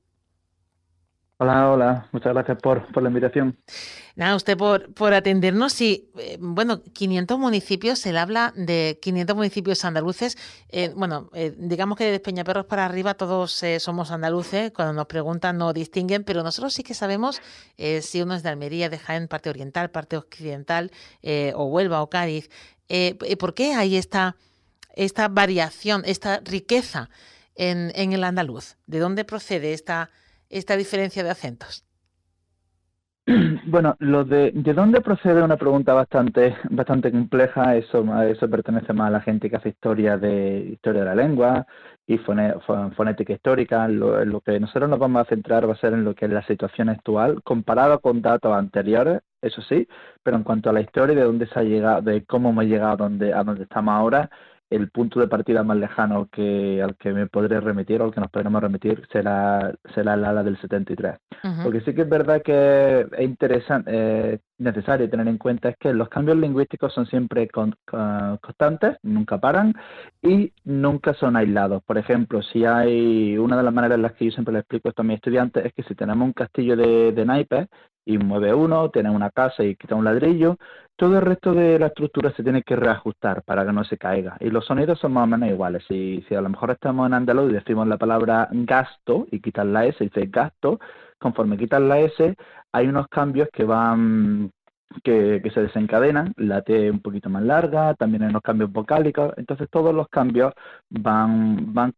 Hola, 1.43 1.71
hola, 1.73 2.09
muchas 2.13 2.33
gracias 2.33 2.57
por, 2.63 2.87
por 2.93 3.03
la 3.03 3.09
invitación. 3.09 3.59
Nada, 4.15 4.37
usted 4.37 4.57
por, 4.57 4.95
por 4.95 5.13
atendernos. 5.13 5.81
Y, 5.81 6.09
eh, 6.17 6.39
bueno, 6.39 6.85
500 6.85 7.37
municipios, 7.37 7.99
se 7.99 8.17
habla 8.17 8.53
de 8.55 9.01
500 9.03 9.35
municipios 9.35 9.85
andaluces. 9.85 10.39
Eh, 10.69 10.93
bueno, 10.95 11.31
eh, 11.35 11.53
digamos 11.59 11.99
que 11.99 12.05
de 12.13 12.21
Peñaperros 12.21 12.67
para 12.67 12.87
arriba 12.87 13.15
todos 13.15 13.61
somos 13.81 14.13
andaluces. 14.13 14.71
Cuando 14.71 14.93
nos 14.93 15.07
preguntan 15.07 15.59
no 15.59 15.73
distinguen, 15.73 16.23
pero 16.23 16.45
nosotros 16.45 16.75
sí 16.75 16.85
que 16.85 16.95
sabemos 16.95 17.43
si 17.77 18.23
uno 18.23 18.37
es 18.37 18.45
de 18.45 18.49
Almería, 18.49 18.89
de 18.89 18.99
Jaén, 18.99 19.27
parte 19.27 19.51
oriental, 19.51 19.91
parte 19.91 20.17
occidental, 20.17 20.93
o 21.57 21.65
Huelva 21.65 22.03
o 22.03 22.09
Cádiz. 22.09 22.51
¿Por 23.41 23.55
qué 23.55 23.75
hay 23.75 23.97
esta, 23.97 24.37
esta 24.95 25.27
variación, 25.27 26.05
esta 26.07 26.39
riqueza 26.39 27.11
en, 27.57 27.91
en 27.97 28.13
el 28.13 28.23
andaluz? 28.23 28.77
¿De 28.87 29.01
dónde 29.01 29.25
procede 29.25 29.73
esta 29.73 30.11
esta 30.53 30.77
diferencia 30.77 31.25
de 31.25 31.31
acentos? 31.31 31.85
Bueno, 33.67 33.97
lo 34.01 34.25
de, 34.25 34.51
de 34.53 34.75
dónde 34.75 35.01
procede 35.01 35.43
una 35.43 35.57
pregunta 35.57 35.95
bastante 35.95 36.57
bastante 36.71 37.11
compleja, 37.11 37.77
eso, 37.77 38.05
eso 38.23 38.51
pertenece 38.51 38.93
más 38.93 39.09
a 39.09 39.11
la 39.11 39.21
gente 39.21 39.49
que 39.49 39.57
hace 39.57 39.71
historia 39.71 40.19
de 40.19 40.71
historia 40.73 41.03
de 41.03 41.07
la 41.07 41.15
lengua 41.15 41.67
y 42.07 42.19
fonética 42.19 43.33
histórica. 43.33 43.89
Lo, 43.89 44.41
que 44.41 44.59
nosotros 44.59 44.91
nos 44.91 44.99
vamos 44.99 45.23
a 45.23 45.29
centrar 45.29 45.69
va 45.69 45.75
a 45.75 45.77
ser 45.77 45.93
en 45.93 46.05
lo 46.05 46.15
que 46.15 46.27
es 46.27 46.33
la 46.33 46.45
situación 46.47 46.89
actual, 46.89 47.43
comparado 47.43 48.01
con 48.01 48.23
datos 48.23 48.53
anteriores, 48.53 49.21
eso 49.41 49.63
sí, 49.63 49.87
pero 50.23 50.37
en 50.37 50.43
cuanto 50.45 50.71
a 50.71 50.73
la 50.73 50.81
historia 50.81 51.15
de 51.15 51.23
dónde 51.23 51.47
se 51.47 51.59
ha 51.59 51.63
llegado, 51.63 52.03
de 52.03 52.25
cómo 52.25 52.51
hemos 52.51 52.65
llegado 52.65 52.93
a 52.93 52.97
donde, 52.97 53.33
a 53.33 53.45
donde 53.45 53.65
estamos 53.65 53.95
ahora, 53.95 54.31
el 54.73 54.91
punto 54.91 55.21
de 55.21 55.29
partida 55.29 55.63
más 55.63 55.77
lejano 55.77 56.29
que 56.33 56.83
al 56.83 56.97
que 56.97 57.13
me 57.13 57.27
podré 57.27 57.61
remitir 57.61 58.01
o 58.01 58.05
al 58.05 58.13
que 58.13 58.21
nos 58.21 58.31
podremos 58.31 58.63
remitir 58.63 59.07
será, 59.13 59.73
será 59.95 60.15
el 60.15 60.25
ala 60.25 60.43
del 60.43 60.59
73. 60.61 61.17
Porque 61.63 61.81
sí 61.81 61.95
que 61.95 62.03
es 62.03 62.09
verdad 62.09 62.41
que 62.41 63.01
es 63.01 63.21
interesante, 63.21 63.91
eh, 63.93 64.39
necesario 64.59 65.11
tener 65.11 65.27
en 65.29 65.39
cuenta 65.39 65.71
es 65.71 65.77
que 65.77 65.93
los 65.93 66.09
cambios 66.09 66.39
lingüísticos 66.39 66.93
son 66.95 67.07
siempre 67.07 67.49
constantes, 67.49 68.97
nunca 69.03 69.39
paran 69.39 69.75
y 70.23 70.53
nunca 70.65 71.15
son 71.15 71.37
aislados. 71.37 71.83
Por 71.83 71.99
ejemplo, 71.99 72.43
si 72.43 72.65
hay 72.65 73.37
una 73.37 73.57
de 73.57 73.65
las 73.65 73.75
maneras 73.75 73.97
en 73.97 74.03
las 74.03 74.13
que 74.13 74.27
yo 74.27 74.31
siempre 74.31 74.53
le 74.53 74.61
explico 74.61 74.89
esto 74.89 75.03
a 75.03 75.05
mis 75.05 75.17
estudiantes 75.17 75.67
es 75.67 75.73
que 75.75 75.83
si 75.83 75.95
tenemos 75.95 76.25
un 76.25 76.33
castillo 76.33 76.77
de, 76.77 77.13
de 77.13 77.25
naipes 77.25 77.69
y 78.05 78.19
mueve 78.19 78.55
uno, 78.55 78.91
tiene 78.91 79.11
una 79.11 79.31
casa 79.31 79.65
y 79.65 79.77
quita 79.77 79.95
un 79.95 80.05
ladrillo, 80.05 80.57
todo 80.97 81.19
el 81.19 81.25
resto 81.25 81.53
de 81.55 81.79
la 81.79 81.87
estructura 81.87 82.33
se 82.33 82.43
tiene 82.43 82.63
que 82.63 82.77
reajustar 82.77 83.43
para 83.43 83.65
que 83.65 83.73
no 83.73 83.85
se 83.85 83.99
caiga. 83.99 84.37
Y 84.41 84.51
los 84.51 84.67
sonidos 84.67 84.99
son 85.01 85.13
más 85.13 85.25
o 85.25 85.27
menos 85.27 85.49
iguales. 85.49 85.85
Si, 85.89 86.25
si 86.29 86.35
a 86.35 86.41
lo 86.41 86.49
mejor 86.49 86.71
estamos 86.71 87.07
en 87.07 87.15
andaluz 87.15 87.51
y 87.51 87.55
decimos 87.55 87.87
la 87.87 87.99
palabra 87.99 88.49
gasto 88.53 89.27
y 89.31 89.41
quitas 89.41 89.67
la 89.67 89.87
S 89.87 90.03
y 90.05 90.09
dice 90.09 90.27
gasto, 90.27 90.79
conforme 91.19 91.57
quitas 91.57 91.81
la 91.81 92.01
S, 92.01 92.37
hay 92.73 92.87
unos 92.89 93.09
cambios 93.09 93.49
que 93.53 93.65
van 93.65 94.51
que, 95.03 95.43
se 95.53 95.63
desencadenan, 95.63 96.33
la 96.37 96.63
T 96.63 96.91
un 96.91 97.01
poquito 97.01 97.29
más 97.29 97.43
larga, 97.43 97.95
también 97.95 98.23
hay 98.23 98.31
unos 98.31 98.43
cambios 98.43 98.73
vocálicos, 98.73 99.35
entonces 99.37 99.69
todos 99.71 99.95
los 99.95 100.09
cambios 100.09 100.55
van 100.91 101.73
van 101.73 101.95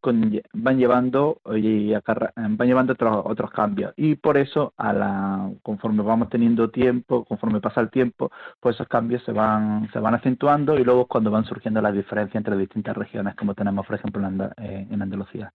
van 0.53 0.79
llevando 0.79 1.41
y 1.55 1.93
van 1.93 2.69
llevando 2.69 2.93
otros 2.95 3.23
otros 3.25 3.51
cambios 3.51 3.93
y 3.97 4.17
por 4.17 4.37
eso 4.37 4.73
a 4.77 4.93
la 4.93 5.51
conforme 5.63 6.03
vamos 6.03 6.29
teniendo 6.29 6.71
tiempo, 6.71 7.25
conforme 7.25 7.61
pasa 7.61 7.81
el 7.81 7.91
tiempo, 7.91 8.31
pues 8.61 8.77
esos 8.77 8.89
cambios 8.89 9.23
se 9.25 9.33
van 9.33 9.89
se 9.93 9.99
van 9.99 10.15
acentuando 10.15 10.79
y 10.79 10.85
luego 10.85 11.07
cuando 11.07 11.31
van 11.31 11.45
surgiendo 11.45 11.81
las 11.81 11.95
diferencias 11.95 12.37
entre 12.37 12.57
distintas 12.57 12.97
regiones 12.97 13.35
como 13.37 13.55
tenemos 13.55 13.87
por 13.87 13.97
ejemplo 13.97 14.27
en, 14.27 14.41
eh, 14.59 14.87
Andalucía. 15.05 15.53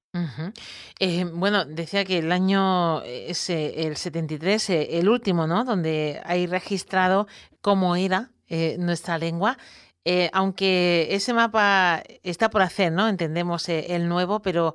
Eh, 1.00 1.25
bueno, 1.34 1.65
decía 1.65 2.05
que 2.05 2.19
el 2.19 2.31
año 2.31 3.01
es 3.03 3.50
el 3.50 3.96
73, 3.96 4.69
eh, 4.69 5.00
el 5.00 5.10
último, 5.10 5.48
¿no? 5.48 5.63
Donde 5.63 6.22
hay 6.24 6.48
registrado 6.48 7.27
cómo 7.62 7.95
era 7.95 8.31
eh, 8.48 8.77
nuestra 8.79 9.17
lengua. 9.17 9.57
Eh, 10.05 10.29
aunque 10.33 11.07
ese 11.12 11.33
mapa 11.33 12.01
está 12.24 12.50
por 12.50 12.62
hacer, 12.62 12.91
¿no? 12.91 13.07
Entendemos 13.07 13.67
eh, 13.69 13.95
el 13.95 14.07
nuevo, 14.07 14.41
pero 14.41 14.74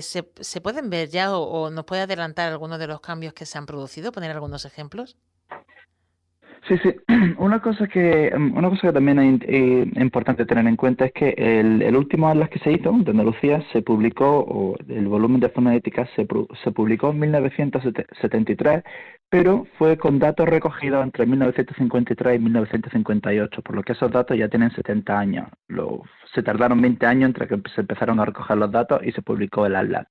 se, 0.00 0.22
pueden 0.60 0.90
ver 0.90 1.08
ya 1.08 1.36
o, 1.36 1.42
o, 1.42 1.70
nos 1.70 1.84
puede 1.84 2.02
adelantar 2.02 2.52
algunos 2.52 2.78
de 2.78 2.88
los 2.88 3.00
cambios 3.00 3.32
que 3.34 3.46
se 3.46 3.56
han 3.58 3.66
producido? 3.66 4.12
¿Poner 4.12 4.30
algunos 4.32 4.64
ejemplos? 4.64 5.16
Sí, 6.68 6.76
sí. 6.78 6.94
Una 7.38 7.60
cosa 7.60 7.86
que 7.86 8.32
una 8.34 8.68
cosa 8.68 8.88
que 8.88 8.92
también 8.92 9.40
es 9.42 10.02
importante 10.02 10.44
tener 10.46 10.66
en 10.66 10.76
cuenta 10.76 11.06
es 11.06 11.12
que 11.12 11.34
el, 11.36 11.82
el, 11.82 11.96
último 11.96 12.28
atlas 12.28 12.50
que 12.50 12.58
se 12.58 12.72
hizo 12.72 12.92
de 12.92 13.10
Andalucía 13.10 13.62
se 13.72 13.82
publicó, 13.82 14.40
o 14.40 14.76
el 14.88 15.06
volumen 15.06 15.40
de 15.40 15.48
fonética 15.48 16.08
se, 16.16 16.26
se 16.64 16.70
publicó 16.72 17.10
en 17.10 17.20
1973 17.20 18.82
pero 19.28 19.66
fue 19.78 19.96
con 19.96 20.18
datos 20.18 20.48
recogidos 20.48 21.02
entre 21.04 21.26
1953 21.26 22.36
y 22.36 22.38
1958, 22.38 23.62
por 23.62 23.74
lo 23.76 23.82
que 23.82 23.92
esos 23.92 24.10
datos 24.10 24.36
ya 24.38 24.48
tienen 24.48 24.70
70 24.70 25.18
años. 25.18 25.48
se 26.34 26.42
tardaron 26.42 26.80
20 26.82 27.06
años 27.06 27.28
entre 27.28 27.48
que 27.48 27.60
se 27.74 27.80
empezaron 27.80 28.20
a 28.20 28.24
recoger 28.26 28.56
los 28.58 28.70
datos 28.70 29.00
y 29.04 29.12
se 29.12 29.22
publicó 29.22 29.66
el 29.66 29.74
Atlas. 29.76 30.06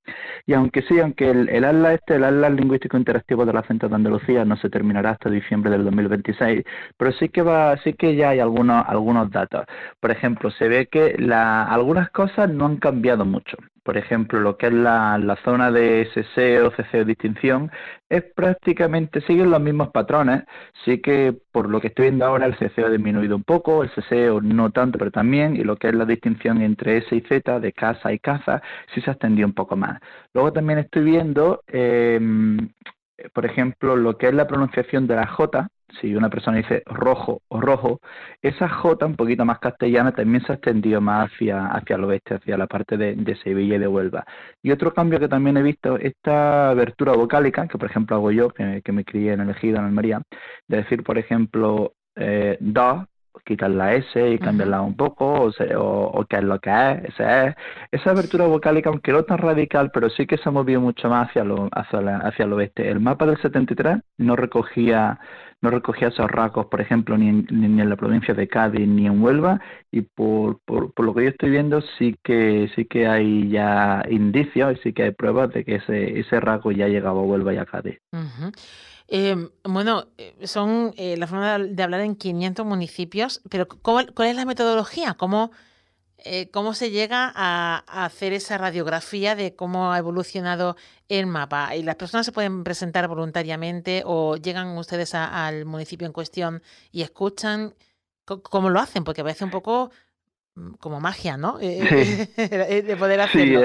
Y 0.45 0.53
aunque 0.53 0.81
sí, 0.84 1.00
aunque 1.00 1.29
el, 1.29 1.50
el 1.50 1.63
Atlas 1.63 1.95
este, 1.95 2.15
el 2.15 2.24
Atlas 2.24 2.53
Lingüístico 2.53 2.98
Interactivo 2.98 3.45
de 3.45 3.53
la 3.53 3.63
Centro 3.63 3.89
de 3.89 3.95
Andalucía 3.95 4.43
no 4.45 4.57
se 4.57 4.69
terminará 4.69 5.12
hasta 5.12 5.29
diciembre 5.29 5.72
del 5.72 5.86
2026, 5.86 6.63
pero 6.98 7.12
sí 7.13 7.29
que 7.29 7.41
va, 7.41 7.77
sí 7.84 7.93
que 7.93 8.15
ya 8.15 8.29
hay 8.29 8.39
algunos, 8.39 8.84
algunos 8.88 9.31
datos. 9.31 9.65
Por 10.00 10.12
ejemplo, 10.12 10.51
se 10.51 10.67
ve 10.67 10.88
que 10.88 11.15
la, 11.19 11.65
algunas 11.65 12.10
cosas 12.12 12.50
no 12.50 12.65
han 12.65 12.77
cambiado 12.77 13.25
mucho 13.25 13.57
por 13.86 13.98
ejemplo, 13.98 14.39
lo 14.39 14.58
que 14.58 14.65
es 14.68 14.74
la, 14.74 15.20
la 15.20 15.36
zona 15.44 15.72
de 15.72 16.01
SC 16.01 16.60
o 16.63 17.06
distinción, 17.06 17.72
es 18.10 18.24
prácticamente, 18.36 19.22
siguen 19.22 19.51
los 19.51 19.62
mismos 19.62 19.89
patrones, 19.89 20.44
sí 20.84 21.01
que 21.01 21.38
por 21.51 21.70
lo 21.70 21.80
que 21.80 21.88
estoy 21.89 22.06
viendo 22.06 22.25
ahora 22.25 22.48
el 22.48 22.58
CC 22.58 22.84
ha 22.84 22.89
disminuido 22.89 23.36
un 23.36 23.44
poco, 23.44 23.84
el 23.84 23.92
CC 23.92 24.32
no 24.42 24.72
tanto, 24.72 24.98
pero 24.98 25.12
también, 25.12 25.56
y 25.56 25.63
lo 25.63 25.77
que 25.77 25.89
es 25.89 25.94
la 25.94 26.06
distinción 26.06 26.63
entre 26.63 26.98
S 26.98 27.15
y 27.15 27.22
Z, 27.22 27.60
de 27.60 27.74
casa 27.74 28.12
y 28.12 28.18
caza, 28.18 28.60
sí 28.94 29.01
se 29.01 29.12
ha 29.12 29.13
extendido 29.13 29.48
un 29.48 29.54
poco 29.54 29.75
más. 29.75 30.00
Luego 30.34 30.51
también 30.51 30.80
estoy 30.80 31.04
viendo, 31.04 31.62
eh, 31.68 32.20
por 33.34 33.46
ejemplo, 33.46 33.96
lo 33.96 34.18
que 34.18 34.30
es 34.30 34.34
la 34.34 34.48
pronunciación 34.48 35.06
de 35.06 35.15
la 35.15 35.27
J, 35.27 35.68
si 35.99 36.15
una 36.15 36.29
persona 36.29 36.57
dice 36.57 36.83
rojo 36.85 37.41
o 37.47 37.61
rojo, 37.61 37.99
esa 38.41 38.69
J 38.69 39.05
un 39.05 39.15
poquito 39.15 39.45
más 39.45 39.59
castellana 39.59 40.11
también 40.11 40.43
se 40.45 40.51
ha 40.51 40.55
extendido 40.55 41.01
más 41.01 41.31
hacia, 41.31 41.67
hacia 41.67 41.95
el 41.95 42.03
oeste, 42.05 42.35
hacia 42.35 42.57
la 42.57 42.67
parte 42.67 42.97
de, 42.97 43.35
Sevilla 43.43 43.75
y 43.75 43.79
de 43.79 43.87
Huelva. 43.87 44.25
Y 44.63 44.71
otro 44.71 44.93
cambio 44.93 45.19
que 45.19 45.27
también 45.27 45.57
he 45.57 45.63
visto, 45.63 45.97
esta 45.97 46.69
abertura 46.69 47.13
vocálica, 47.13 47.67
que 47.67 47.77
por 47.77 47.89
ejemplo 47.89 48.15
hago 48.15 48.31
yo, 48.31 48.49
que, 48.49 48.81
me 48.91 49.03
crié 49.03 49.33
en 49.33 49.41
el 49.41 49.49
Ejido, 49.49 49.77
en 49.79 49.85
Almería, 49.85 50.21
de 50.67 50.77
decir, 50.77 51.03
por 51.03 51.17
ejemplo, 51.17 51.93
eh, 52.15 52.57
da, 52.59 53.07
quitar 53.43 53.69
la 53.69 53.93
S 53.95 54.29
y 54.31 54.39
cambiarla 54.39 54.81
un 54.81 54.95
poco, 54.95 55.25
o, 55.25 55.51
o, 55.79 56.25
qué 56.25 56.37
es 56.37 56.43
lo 56.43 56.59
que 56.59 56.69
es, 56.69 57.05
ese 57.05 57.47
es. 57.47 57.55
Esa 57.91 58.11
abertura 58.11 58.45
vocálica, 58.47 58.89
aunque 58.89 59.11
no 59.11 59.23
tan 59.23 59.37
radical, 59.37 59.91
pero 59.93 60.09
sí 60.09 60.25
que 60.25 60.37
se 60.37 60.49
ha 60.49 60.51
movido 60.51 60.81
mucho 60.81 61.09
más 61.09 61.29
hacia, 61.29 61.43
lo, 61.43 61.69
hacia, 61.71 62.17
hacia 62.17 62.45
el 62.45 62.53
oeste. 62.53 62.89
El 62.89 62.99
mapa 62.99 63.25
del 63.25 63.37
73 63.41 63.97
no 64.17 64.35
recogía 64.35 65.19
no 65.65 65.72
recogía 65.72 66.10
esos 66.10 66.29
rasgos, 66.29 66.67
por 66.67 66.79
ejemplo, 66.79 67.17
ni 67.17 67.29
en, 67.29 67.89
la 67.89 67.95
provincia 67.95 68.36
de 68.36 68.48
Cádiz 68.48 68.88
ni 68.88 69.07
en 69.07 69.22
Huelva, 69.22 69.60
y 69.91 70.01
por, 70.01 70.60
por, 70.63 70.93
por, 70.93 71.05
lo 71.05 71.13
que 71.15 71.24
yo 71.24 71.29
estoy 71.29 71.50
viendo 71.50 71.81
sí 71.98 72.15
que 72.24 72.69
sí 72.75 72.86
que 72.86 73.07
hay 73.07 73.50
ya 73.50 74.03
indicios 74.10 74.77
y 74.77 74.81
sí 74.84 74.93
que 74.93 75.03
hay 75.03 75.12
pruebas 75.12 75.51
de 75.53 75.65
que 75.65 75.75
ese, 75.75 76.19
ese 76.19 76.39
rasgo 76.39 76.72
ya 76.72 76.86
ha 76.86 76.89
llegado 76.89 77.19
a 77.19 77.24
Huelva 77.24 77.53
y 77.53 77.57
a 77.57 77.65
Cádiz. 77.65 77.98
Em, 79.07 79.50
bueno, 79.63 80.05
eh, 80.17 80.36
son 80.43 80.93
eh, 80.98 81.17
la 81.17 81.27
forma 81.27 81.57
de 81.57 81.84
hablar 81.84 82.01
en 82.01 82.15
500 82.15 82.65
municipios, 82.65 83.41
pero 83.50 83.67
¿cuál, 83.67 84.13
cuál 84.13 84.29
es 84.29 84.36
la 84.36 84.45
metodología? 84.45 85.15
¿Cómo, 85.15 85.51
eh, 86.25 86.50
cómo 86.51 86.74
se 86.74 86.89
llega 86.89 87.32
a, 87.36 87.84
hacer 87.88 88.34
esa 88.34 88.58
radiografía 88.58 89.36
de 89.36 89.55
cómo 89.55 89.94
ha 89.94 90.00
evolucionado 90.00 90.75
el 91.08 91.27
mapa. 91.27 91.75
¿Y 91.75 91.84
las 91.84 91.96
personas 91.96 92.25
se 92.25 92.32
pueden 92.32 92.63
presentar 92.63 93.08
voluntariamente 93.08 94.01
o 94.05 94.36
llegan 94.36 94.75
ustedes 94.77 95.13
al 95.13 95.65
municipio 95.65 96.08
en 96.08 96.13
cuestión 96.13 96.63
y 96.91 97.03
escuchan 97.03 97.75
cómo 98.25 98.72
lo 98.72 98.79
hacen? 98.79 99.03
Porque 99.03 99.22
parece 99.22 99.46
un 99.46 99.51
poco 99.51 99.91
mm, 100.55 100.74
como 100.79 101.00
magia, 101.00 101.38
¿no? 101.38 101.60
Sí. 101.60 101.67
de 102.38 102.96
poder 102.98 103.22
hacerlo. 103.22 103.62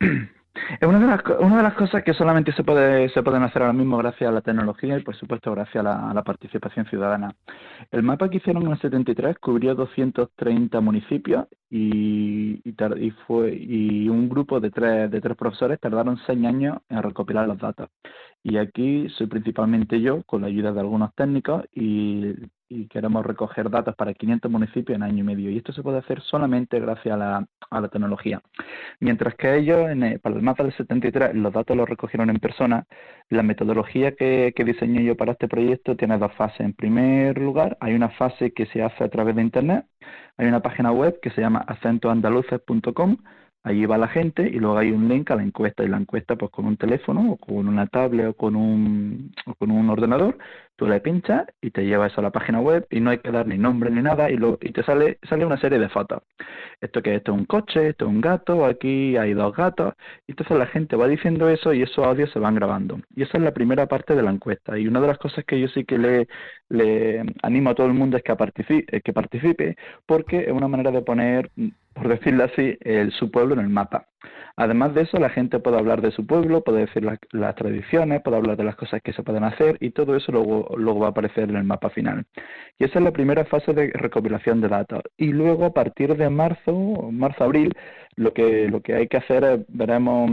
Sí, 0.00 0.06
Es 0.80 0.88
una 0.88 0.98
de, 0.98 1.06
las, 1.06 1.20
una 1.40 1.56
de 1.58 1.62
las 1.62 1.74
cosas 1.74 2.02
que 2.02 2.14
solamente 2.14 2.52
se 2.52 2.64
puede 2.64 3.08
se 3.10 3.22
pueden 3.22 3.42
hacer 3.42 3.62
ahora 3.62 3.72
mismo 3.72 3.98
gracias 3.98 4.28
a 4.28 4.32
la 4.32 4.40
tecnología 4.40 4.96
y 4.98 5.02
por 5.02 5.16
supuesto 5.16 5.52
gracias 5.52 5.84
a 5.84 6.14
la, 6.14 6.22
participación 6.22 6.86
ciudadana. 6.86 7.34
El 7.90 8.02
mapa 8.02 8.28
que 8.28 8.38
hicieron 8.38 8.64
en 8.64 8.72
el 8.72 8.80
73 8.80 9.38
cubrió 9.38 9.74
230 9.74 10.80
municipios 10.80 11.46
y, 11.70 12.60
y, 12.64 13.10
fue 13.26 13.54
y 13.54 14.08
un 14.08 14.28
grupo 14.28 14.60
de 14.60 14.70
tres 14.70 15.10
de 15.10 15.20
tres 15.20 15.36
profesores 15.36 15.80
tardaron 15.80 16.18
seis 16.26 16.44
años 16.44 16.78
en 16.88 17.02
recopilar 17.02 17.48
los 17.48 17.58
datos. 17.58 17.90
Y 18.42 18.58
aquí 18.58 19.08
soy 19.10 19.26
principalmente 19.26 20.00
yo 20.00 20.22
con 20.24 20.42
la 20.42 20.48
ayuda 20.48 20.72
de 20.72 20.80
algunos 20.80 21.14
técnicos 21.14 21.64
y 21.74 22.34
y 22.68 22.88
queremos 22.88 23.24
recoger 23.24 23.70
datos 23.70 23.94
para 23.94 24.14
500 24.14 24.50
municipios 24.50 24.96
en 24.96 25.02
año 25.02 25.18
y 25.20 25.22
medio. 25.22 25.50
Y 25.50 25.58
esto 25.58 25.72
se 25.72 25.82
puede 25.82 25.98
hacer 25.98 26.20
solamente 26.22 26.80
gracias 26.80 27.14
a 27.14 27.16
la, 27.16 27.48
a 27.70 27.80
la 27.80 27.88
tecnología. 27.88 28.42
Mientras 29.00 29.34
que 29.34 29.56
ellos, 29.56 29.88
en 29.88 30.18
para 30.20 30.36
el 30.36 30.42
mapa 30.42 30.64
del 30.64 30.72
73, 30.72 31.34
los 31.34 31.52
datos 31.52 31.76
los 31.76 31.88
recogieron 31.88 32.30
en 32.30 32.38
persona, 32.38 32.86
la 33.28 33.42
metodología 33.42 34.12
que, 34.16 34.52
que 34.56 34.64
diseñé 34.64 35.04
yo 35.04 35.16
para 35.16 35.32
este 35.32 35.48
proyecto 35.48 35.96
tiene 35.96 36.18
dos 36.18 36.32
fases. 36.34 36.60
En 36.60 36.72
primer 36.74 37.38
lugar, 37.38 37.76
hay 37.80 37.94
una 37.94 38.10
fase 38.10 38.52
que 38.52 38.66
se 38.66 38.82
hace 38.82 39.04
a 39.04 39.08
través 39.08 39.36
de 39.36 39.42
Internet. 39.42 39.86
Hay 40.38 40.46
una 40.48 40.60
página 40.60 40.92
web 40.92 41.18
que 41.22 41.30
se 41.30 41.40
llama 41.40 41.55
acentoandaluces.com 41.66 43.16
Allí 43.66 43.84
va 43.84 43.98
la 43.98 44.06
gente 44.06 44.48
y 44.48 44.60
luego 44.60 44.78
hay 44.78 44.92
un 44.92 45.08
link 45.08 45.28
a 45.32 45.34
la 45.34 45.42
encuesta 45.42 45.82
y 45.82 45.88
la 45.88 45.96
encuesta 45.96 46.36
pues 46.36 46.52
con 46.52 46.66
un 46.66 46.76
teléfono 46.76 47.32
o 47.32 47.36
con 47.36 47.66
una 47.66 47.88
tablet 47.88 48.28
o 48.28 48.34
con 48.34 48.54
un, 48.54 49.32
o 49.44 49.54
con 49.56 49.72
un 49.72 49.90
ordenador, 49.90 50.38
tú 50.76 50.86
le 50.86 51.00
pinchas 51.00 51.46
y 51.60 51.72
te 51.72 51.84
lleva 51.84 52.06
eso 52.06 52.20
a 52.20 52.22
la 52.22 52.30
página 52.30 52.60
web 52.60 52.86
y 52.90 53.00
no 53.00 53.10
hay 53.10 53.18
que 53.18 53.32
dar 53.32 53.48
ni 53.48 53.58
nombre 53.58 53.90
ni 53.90 54.02
nada 54.02 54.30
y, 54.30 54.36
lo, 54.36 54.56
y 54.60 54.70
te 54.70 54.84
sale, 54.84 55.18
sale 55.28 55.44
una 55.44 55.58
serie 55.58 55.80
de 55.80 55.88
fotos. 55.88 56.22
Esto 56.80 57.02
que 57.02 57.16
esto 57.16 57.32
es 57.32 57.38
un 57.38 57.44
coche, 57.46 57.88
esto 57.88 58.04
es 58.04 58.10
un 58.12 58.20
gato, 58.20 58.64
aquí 58.64 59.16
hay 59.16 59.34
dos 59.34 59.52
gatos. 59.56 59.94
Y 60.28 60.32
entonces 60.32 60.56
la 60.56 60.66
gente 60.66 60.94
va 60.94 61.08
diciendo 61.08 61.48
eso 61.48 61.74
y 61.74 61.82
esos 61.82 62.06
audios 62.06 62.30
se 62.30 62.38
van 62.38 62.54
grabando. 62.54 63.00
Y 63.16 63.22
esa 63.22 63.38
es 63.38 63.42
la 63.42 63.52
primera 63.52 63.86
parte 63.86 64.14
de 64.14 64.22
la 64.22 64.30
encuesta. 64.30 64.78
Y 64.78 64.86
una 64.86 65.00
de 65.00 65.08
las 65.08 65.18
cosas 65.18 65.44
que 65.44 65.58
yo 65.60 65.66
sí 65.68 65.84
que 65.84 65.98
le, 65.98 66.28
le 66.68 67.24
animo 67.42 67.70
a 67.70 67.74
todo 67.74 67.88
el 67.88 67.94
mundo 67.94 68.16
es 68.16 68.22
que 68.22 68.36
participe, 68.36 69.00
que 69.02 69.12
participe 69.12 69.76
porque 70.06 70.42
es 70.42 70.52
una 70.52 70.68
manera 70.68 70.92
de 70.92 71.02
poner 71.02 71.50
por 71.96 72.08
decirlo 72.08 72.44
así, 72.44 72.78
su 73.18 73.30
pueblo 73.30 73.54
en 73.54 73.60
el 73.60 73.68
mapa. 73.70 74.06
Además 74.58 74.94
de 74.94 75.02
eso, 75.02 75.18
la 75.18 75.28
gente 75.28 75.58
puede 75.58 75.78
hablar 75.78 76.00
de 76.00 76.10
su 76.10 76.26
pueblo, 76.26 76.62
puede 76.62 76.86
decir 76.86 77.02
las 77.04 77.54
tradiciones, 77.56 78.22
puede 78.22 78.36
hablar 78.36 78.56
de 78.56 78.64
las 78.64 78.76
cosas 78.76 79.02
que 79.02 79.12
se 79.12 79.22
pueden 79.22 79.44
hacer 79.44 79.76
y 79.80 79.90
todo 79.90 80.16
eso 80.16 80.32
luego, 80.32 80.74
luego 80.76 81.00
va 81.00 81.08
a 81.08 81.10
aparecer 81.10 81.50
en 81.50 81.56
el 81.56 81.64
mapa 81.64 81.90
final. 81.90 82.24
Y 82.78 82.84
esa 82.84 82.98
es 82.98 83.04
la 83.04 83.12
primera 83.12 83.44
fase 83.44 83.72
de 83.72 83.90
recopilación 83.94 84.60
de 84.60 84.68
datos. 84.68 85.02
Y 85.16 85.32
luego, 85.32 85.66
a 85.66 85.74
partir 85.74 86.16
de 86.16 86.30
marzo, 86.30 86.72
marzo-abril, 87.12 87.74
lo 88.16 88.32
que, 88.32 88.68
lo 88.68 88.80
que 88.80 88.94
hay 88.94 89.08
que 89.08 89.18
hacer 89.18 89.44
es, 89.44 89.60
veremos, 89.68 90.30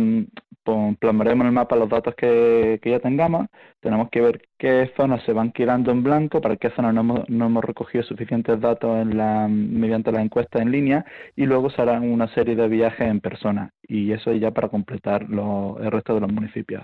plasmaremos 0.64 1.44
en 1.44 1.48
el 1.48 1.54
mapa 1.54 1.76
los 1.76 1.90
datos 1.90 2.16
que, 2.16 2.80
ya 2.84 3.00
tengamos, 3.00 3.48
tenemos 3.80 4.10
que 4.10 4.22
ver 4.22 4.48
qué 4.58 4.92
zonas 4.96 5.24
se 5.24 5.34
van 5.34 5.52
quedando 5.52 5.92
en 5.92 6.04
blanco, 6.04 6.42
para 6.42 6.56
qué 6.56 6.70
zonas 6.72 6.94
no 6.94 7.02
hemos, 7.02 7.30
no 7.30 7.46
hemos 7.46 7.64
recogido 7.64 8.04
suficientes 8.04 8.60
datos 8.60 9.02
en 9.02 9.18
la, 9.18 9.48
mediante 9.48 10.12
las 10.12 10.24
encuestas 10.24 10.62
en 10.62 10.72
línea 10.72 11.06
y 11.36 11.46
luego 11.46 11.70
se 11.70 11.82
harán 11.82 12.10
una 12.10 12.34
serie 12.34 12.56
de 12.56 12.68
viajes 12.68 13.08
en 13.08 13.20
persona 13.20 13.72
y 13.88 14.12
eso 14.12 14.32
ya 14.34 14.52
para 14.52 14.70
completar 14.70 15.30
los, 15.30 15.80
el 15.80 15.92
resto 15.92 16.16
de 16.16 16.22
los 16.22 16.32
municipios. 16.32 16.84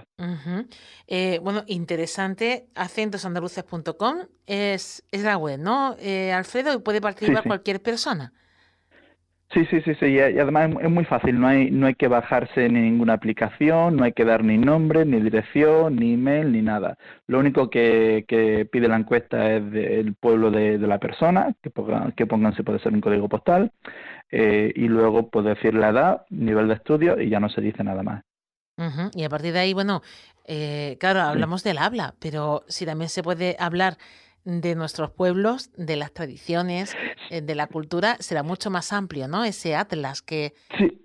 Eh, 1.08 1.40
bueno, 1.42 1.64
interesante, 1.68 2.68
acentosandaluces.com 2.76 4.18
es, 4.46 5.04
es 5.12 5.24
la 5.24 5.38
web, 5.38 5.60
¿no? 5.60 5.96
Eh, 6.00 6.32
Alfredo, 6.34 6.74
y 6.74 6.80
puede 6.80 7.02
participar 7.02 7.44
cualquier 7.44 7.82
persona. 7.82 8.34
Sí, 9.52 9.66
sí, 9.66 9.82
sí, 9.82 9.96
sí, 9.96 10.06
y 10.06 10.20
además 10.20 10.70
es 10.80 10.92
muy 10.92 11.06
fácil, 11.06 11.40
no 11.40 11.48
hay, 11.48 11.72
no 11.72 11.88
hay 11.88 11.96
que 11.96 12.08
bajarse 12.08 12.70
ni 12.70 12.82
ninguna 12.82 13.14
aplicación, 13.14 13.96
no 13.96 14.04
hay 14.04 14.14
que 14.14 14.24
dar 14.24 14.44
ni 14.44 14.60
nombre, 14.60 15.06
ni 15.06 15.20
dirección, 15.20 15.96
ni 15.96 16.14
email, 16.14 16.52
ni 16.52 16.62
nada. 16.62 17.00
Lo 17.26 17.40
único 17.40 17.68
que, 17.68 18.26
que 18.28 18.66
pide 18.72 18.88
la 18.88 18.98
encuesta 18.98 19.56
es 19.56 19.72
del 19.72 20.14
pueblo 20.14 20.52
de, 20.52 20.78
la 20.78 21.00
persona, 21.00 21.56
que 21.64 21.72
pongan, 21.72 22.12
que 22.12 22.28
pongan 22.28 22.56
si 22.56 22.62
puede 22.62 22.78
ser 22.78 22.94
un 22.94 23.02
código 23.02 23.28
postal, 23.28 23.72
eh, 24.30 24.72
y 24.76 24.88
luego 24.88 25.32
puede 25.32 25.56
decir 25.56 25.74
la 25.74 25.90
edad, 25.90 26.26
nivel 26.30 26.68
de 26.68 26.76
estudio, 26.76 27.20
y 27.20 27.30
ya 27.30 27.40
no 27.40 27.50
se 27.50 27.62
dice 27.62 27.84
nada 27.84 28.04
más. 28.04 28.24
Y 29.16 29.24
a 29.24 29.30
partir 29.30 29.52
de 29.52 29.60
ahí, 29.60 29.74
bueno, 29.74 30.04
eh, 30.46 30.96
claro, 31.00 31.22
hablamos 31.22 31.64
del 31.64 31.80
habla, 31.80 32.14
pero 32.20 32.64
si 32.68 32.86
también 32.86 33.10
se 33.10 33.24
puede 33.24 33.56
hablar 33.60 33.98
de 34.50 34.76
nuestros 34.76 35.12
pueblos, 35.12 35.72
de 35.78 35.96
las 35.96 36.12
tradiciones, 36.12 36.96
eh, 37.30 37.42
de 37.42 37.56
la 37.56 37.68
cultura, 37.68 38.16
será 38.20 38.44
mucho 38.44 38.70
más 38.70 38.92
amplio, 38.92 39.28
¿no? 39.28 39.44
Ese 39.44 39.76
atlas 39.76 40.22
que... 40.22 40.54
Sí, 40.78 41.02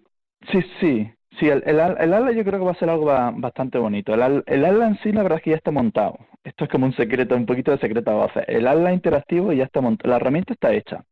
sí, 0.51 0.61
sí. 0.81 1.11
Sí, 1.39 1.49
el, 1.49 1.81
ala 1.81 2.31
yo 2.31 2.45
creo 2.45 2.61
que 2.61 2.65
va 2.65 2.71
a 2.71 2.79
ser 2.79 2.89
algo 2.89 3.07
bastante 3.07 3.79
bonito. 3.79 4.15
El, 4.15 4.23
ala 4.23 4.87
en 4.87 4.99
sí, 5.03 5.11
la 5.11 5.25
verdad 5.25 5.39
es 5.39 5.45
que 5.45 5.51
ya 5.51 5.57
está 5.57 5.73
montado. 5.73 6.17
Esto 6.45 6.65
es 6.65 6.71
como 6.71 6.87
un 6.87 6.95
secreto, 6.95 7.35
un 7.35 7.47
poquito 7.47 7.73
de 7.73 7.79
secreto 7.79 8.13
a 8.13 8.15
voces. 8.15 8.45
El 8.47 8.69
ala 8.69 8.93
interactivo 8.93 9.53
ya 9.53 9.65
está 9.65 9.81
montado. 9.81 10.11
La 10.11 10.17
herramienta 10.17 10.53
está 10.53 10.73
hecha. 10.73 11.05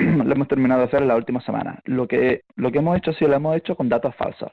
hemos 0.32 0.48
terminado 0.48 0.80
de 0.80 0.86
hacer 0.86 1.02
en 1.02 1.08
la 1.08 1.16
última 1.16 1.40
semana. 1.40 1.80
Lo 1.84 2.08
que, 2.08 2.42
lo 2.56 2.72
que 2.72 2.78
hemos 2.78 2.96
hecho 2.96 3.12
sí 3.12 3.26
lo 3.26 3.34
hemos 3.34 3.56
hecho 3.56 3.76
con 3.76 3.88
datos 3.88 4.14
falsos 4.16 4.50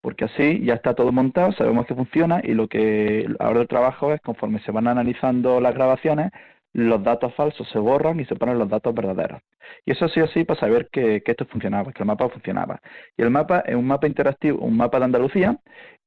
porque 0.00 0.24
así 0.24 0.62
ya 0.64 0.74
está 0.74 0.94
todo 0.94 1.12
montado, 1.12 1.52
sabemos 1.52 1.86
que 1.86 1.94
funciona 1.94 2.40
y 2.42 2.54
lo 2.54 2.68
que 2.68 3.26
ahora 3.38 3.60
el 3.60 3.68
trabajo 3.68 4.12
es 4.12 4.20
conforme 4.20 4.60
se 4.60 4.72
van 4.72 4.88
analizando 4.88 5.60
las 5.60 5.74
grabaciones, 5.74 6.30
los 6.72 7.02
datos 7.02 7.34
falsos 7.34 7.68
se 7.70 7.78
borran 7.78 8.20
y 8.20 8.26
se 8.26 8.36
ponen 8.36 8.58
los 8.58 8.68
datos 8.68 8.94
verdaderos. 8.94 9.40
Y 9.84 9.92
eso 9.92 10.08
sí 10.08 10.20
o 10.20 10.28
sí 10.28 10.44
para 10.44 10.60
saber 10.60 10.88
que, 10.92 11.22
que, 11.22 11.32
esto 11.32 11.46
funcionaba, 11.46 11.92
que 11.92 12.02
el 12.02 12.06
mapa 12.06 12.28
funcionaba. 12.28 12.80
Y 13.16 13.22
el 13.22 13.30
mapa 13.30 13.60
es 13.60 13.74
un 13.74 13.86
mapa 13.86 14.06
interactivo, 14.06 14.58
un 14.60 14.76
mapa 14.76 14.98
de 14.98 15.06
Andalucía, 15.06 15.58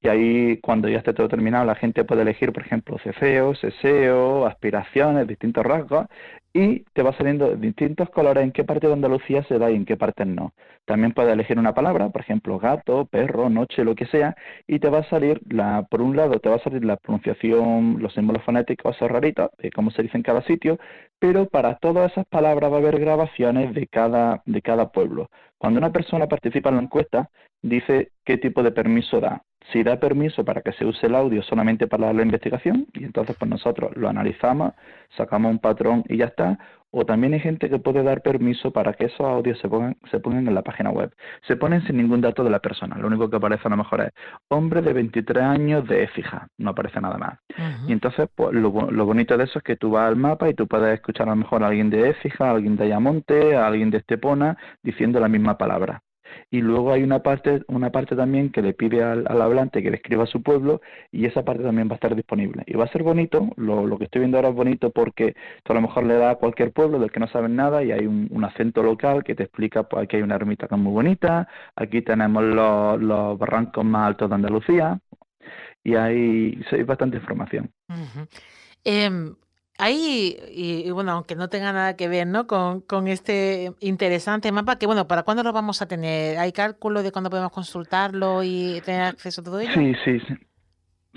y 0.02 0.08
ahí 0.08 0.60
cuando 0.62 0.88
ya 0.88 1.00
esté 1.00 1.14
todo 1.14 1.28
terminado 1.28 1.66
la 1.66 1.76
gente 1.76 2.04
puede 2.06 2.22
elegir, 2.22 2.54
por 2.54 2.64
ejemplo, 2.64 2.98
cefeo, 3.00 3.56
seseo, 3.56 4.46
aspiraciones, 4.46 5.28
distintos 5.28 5.66
rasgos, 5.66 6.08
y 6.54 6.80
te 6.94 7.04
va 7.04 7.14
saliendo 7.14 7.56
distintos 7.56 8.10
colores 8.10 8.44
en 8.44 8.52
qué 8.52 8.64
parte 8.64 8.88
de 8.88 8.94
Andalucía 8.94 9.44
se 9.44 9.60
da 9.60 9.70
y 9.72 9.76
en 9.76 9.86
qué 9.86 9.98
parte 9.98 10.26
no. 10.26 10.54
También 10.86 11.14
puedes 11.14 11.34
elegir 11.34 11.60
una 11.60 11.74
palabra, 11.74 12.10
por 12.10 12.22
ejemplo, 12.22 12.60
gato, 12.60 13.06
perro, 13.06 13.50
noche, 13.50 13.84
lo 13.84 13.96
que 13.96 14.08
sea, 14.08 14.36
y 14.68 14.80
te 14.80 14.90
va 14.90 15.00
a 15.00 15.10
salir, 15.10 15.42
la, 15.50 15.84
por 15.90 16.02
un 16.02 16.16
lado, 16.16 16.40
te 16.40 16.50
va 16.50 16.56
a 16.56 16.64
salir 16.64 16.84
la 16.84 16.98
pronunciación, 16.98 17.98
los 18.00 18.14
símbolos 18.14 18.44
fonéticos, 18.44 18.96
esos 18.96 19.12
raritos, 19.12 19.52
de 19.60 19.72
cómo 19.72 19.92
se 19.92 20.04
dice 20.04 20.18
en 20.18 20.24
cada 20.24 20.42
sitio, 20.44 20.80
pero 21.20 21.48
para 21.48 21.76
todas 21.78 22.12
esas 22.12 22.26
palabras 22.28 22.72
va 22.72 22.78
a 22.78 22.80
haber 22.80 23.00
grabaciones 23.00 23.74
de 23.74 23.88
cada, 23.88 24.42
de 24.46 24.62
cada 24.62 24.92
pueblo. 24.92 25.30
Cuando 25.58 25.78
una 25.80 25.92
persona 25.92 26.28
participa 26.28 26.70
en 26.70 26.76
la 26.78 26.82
encuesta, 26.84 27.30
dice 27.62 28.12
qué 28.26 28.38
tipo 28.38 28.64
de 28.64 28.72
permiso 28.72 29.20
da 29.20 29.44
si 29.72 29.84
da 29.84 30.00
permiso 30.00 30.44
para 30.44 30.62
que 30.62 30.72
se 30.74 30.86
use 30.86 31.08
el 31.08 31.16
audio 31.16 31.44
solamente 31.44 31.88
para 31.88 32.12
la 32.14 32.22
investigación 32.24 32.88
y 32.94 33.04
entonces 33.04 33.36
pues 33.38 33.50
nosotros 33.50 33.96
lo 33.96 34.10
analizamos, 34.10 34.74
sacamos 35.16 35.52
un 35.52 35.60
patrón 35.60 36.04
y 36.08 36.18
ya 36.18 36.26
está, 36.26 36.58
o 36.92 37.06
también 37.06 37.34
hay 37.34 37.40
gente 37.40 37.70
que 37.70 37.78
puede 37.78 38.02
dar 38.02 38.22
permiso 38.22 38.72
para 38.72 38.94
que 38.94 39.06
esos 39.06 39.22
audios 39.22 39.60
se 39.60 39.70
pongan, 39.70 39.96
se 40.10 40.20
pongan 40.20 40.48
en 40.48 40.56
la 40.56 40.64
página 40.64 40.90
web. 40.90 41.14
Se 41.48 41.56
ponen 41.56 41.86
sin 41.86 41.98
ningún 41.98 42.22
dato 42.22 42.44
de 42.44 42.50
la 42.50 42.60
persona, 42.60 42.98
lo 42.98 43.08
único 43.08 43.30
que 43.30 43.36
aparece 43.38 43.68
a 43.68 43.70
lo 43.70 43.78
mejor 43.78 44.02
es 44.02 44.12
hombre 44.48 44.82
de 44.82 44.94
23 44.94 45.44
años 45.44 45.88
de 45.88 46.04
Écija, 46.04 46.48
no 46.58 46.72
aparece 46.72 47.00
nada 47.00 47.18
más. 47.18 47.40
Y 47.88 47.92
entonces 47.92 48.28
pues 48.34 48.54
lo, 48.54 48.90
lo, 48.90 49.06
bonito 49.06 49.38
de 49.38 49.44
eso 49.44 49.60
es 49.60 49.64
que 49.64 49.76
tú 49.76 49.92
vas 49.92 50.08
al 50.08 50.16
mapa 50.16 50.50
y 50.50 50.54
tú 50.54 50.68
puedes 50.68 50.94
escuchar 50.94 51.28
a 51.28 51.32
lo 51.32 51.36
mejor 51.36 51.64
a 51.64 51.68
alguien 51.68 51.90
de 51.90 52.10
Écija, 52.10 52.48
a 52.48 52.52
alguien 52.52 52.76
de 52.76 52.86
Ayamonte, 52.86 53.56
a 53.56 53.68
alguien 53.68 53.92
de 53.92 54.00
Estepona 54.00 54.58
diciendo 54.82 55.20
la 55.20 55.28
misma 55.28 55.58
palabra 55.58 56.02
y 56.52 56.62
luego 56.62 56.94
hay 56.94 57.04
una 57.04 57.20
parte, 57.20 57.64
una 57.68 57.92
parte 57.92 58.16
también 58.16 58.52
que 58.52 58.62
le 58.62 58.74
pide 58.74 59.04
al, 59.04 59.26
hablante 59.42 59.84
que 59.84 59.92
describa 59.92 60.26
su 60.26 60.42
pueblo 60.42 60.82
y 61.12 61.26
esa 61.26 61.44
parte 61.44 61.64
también 61.64 61.88
va 61.88 61.94
a 61.94 61.96
estar 61.96 62.16
disponible. 62.16 62.64
Y 62.66 62.74
va 62.74 62.86
a 62.86 62.92
ser 62.92 63.04
bonito, 63.04 63.50
lo, 63.56 63.86
lo 63.86 63.98
que 63.98 64.06
estoy 64.06 64.20
viendo 64.20 64.38
ahora 64.38 64.50
es 64.50 64.56
bonito 64.56 64.92
porque 64.92 65.36
a 65.66 65.74
lo 65.74 65.82
mejor 65.82 66.06
le 66.06 66.16
da 66.16 66.32
a 66.32 66.36
cualquier 66.36 66.72
pueblo 66.72 67.00
del 67.00 67.12
que 67.12 67.20
no 67.20 67.28
saben 67.28 67.56
nada 67.56 67.84
y 67.84 67.92
hay 67.92 68.06
un, 68.08 68.30
acento 68.44 68.82
local 68.82 69.24
que 69.24 69.36
te 69.36 69.44
explica, 69.44 69.84
pues 69.84 70.04
aquí 70.04 70.16
hay 70.16 70.24
una 70.24 70.36
ermita 70.36 70.68
que 70.68 70.74
es 70.74 70.82
muy 70.82 70.94
bonita, 70.94 71.48
aquí 71.76 72.02
tenemos 72.02 72.44
los, 72.44 73.00
los 73.02 73.38
barrancos 73.38 73.86
más 73.86 74.08
altos 74.08 74.30
de 74.30 74.36
Andalucía 74.36 75.00
y 75.84 75.96
hay, 75.96 76.60
hay 76.72 76.84
bastante 76.84 77.18
información. 77.18 77.70
Ahí, 79.82 80.36
y, 80.52 80.92
bueno, 80.92 81.14
aunque 81.14 81.36
no 81.36 81.48
tenga 81.48 81.72
nada 81.72 81.96
que 81.96 82.10
ver 82.10 82.28
¿no? 82.28 82.48
Con, 82.48 82.82
con, 82.82 83.08
este 83.08 83.72
interesante 83.80 84.52
mapa, 84.52 84.78
que 84.78 84.86
bueno, 84.86 85.08
¿para 85.08 85.24
cuándo 85.24 85.42
lo 85.42 85.54
vamos 85.54 85.82
a 85.82 85.88
tener? 85.88 86.38
¿Hay 86.38 86.52
cálculo 86.52 87.02
de 87.02 87.14
cuándo 87.14 87.30
podemos 87.30 87.54
consultarlo 87.54 88.44
y 88.44 88.82
tener 88.84 89.04
acceso 89.04 89.40
a 89.40 89.44
todo 89.46 89.60
ello? 89.62 89.72
Sí, 89.74 89.96
sí, 90.04 90.20
sí. 90.28 90.34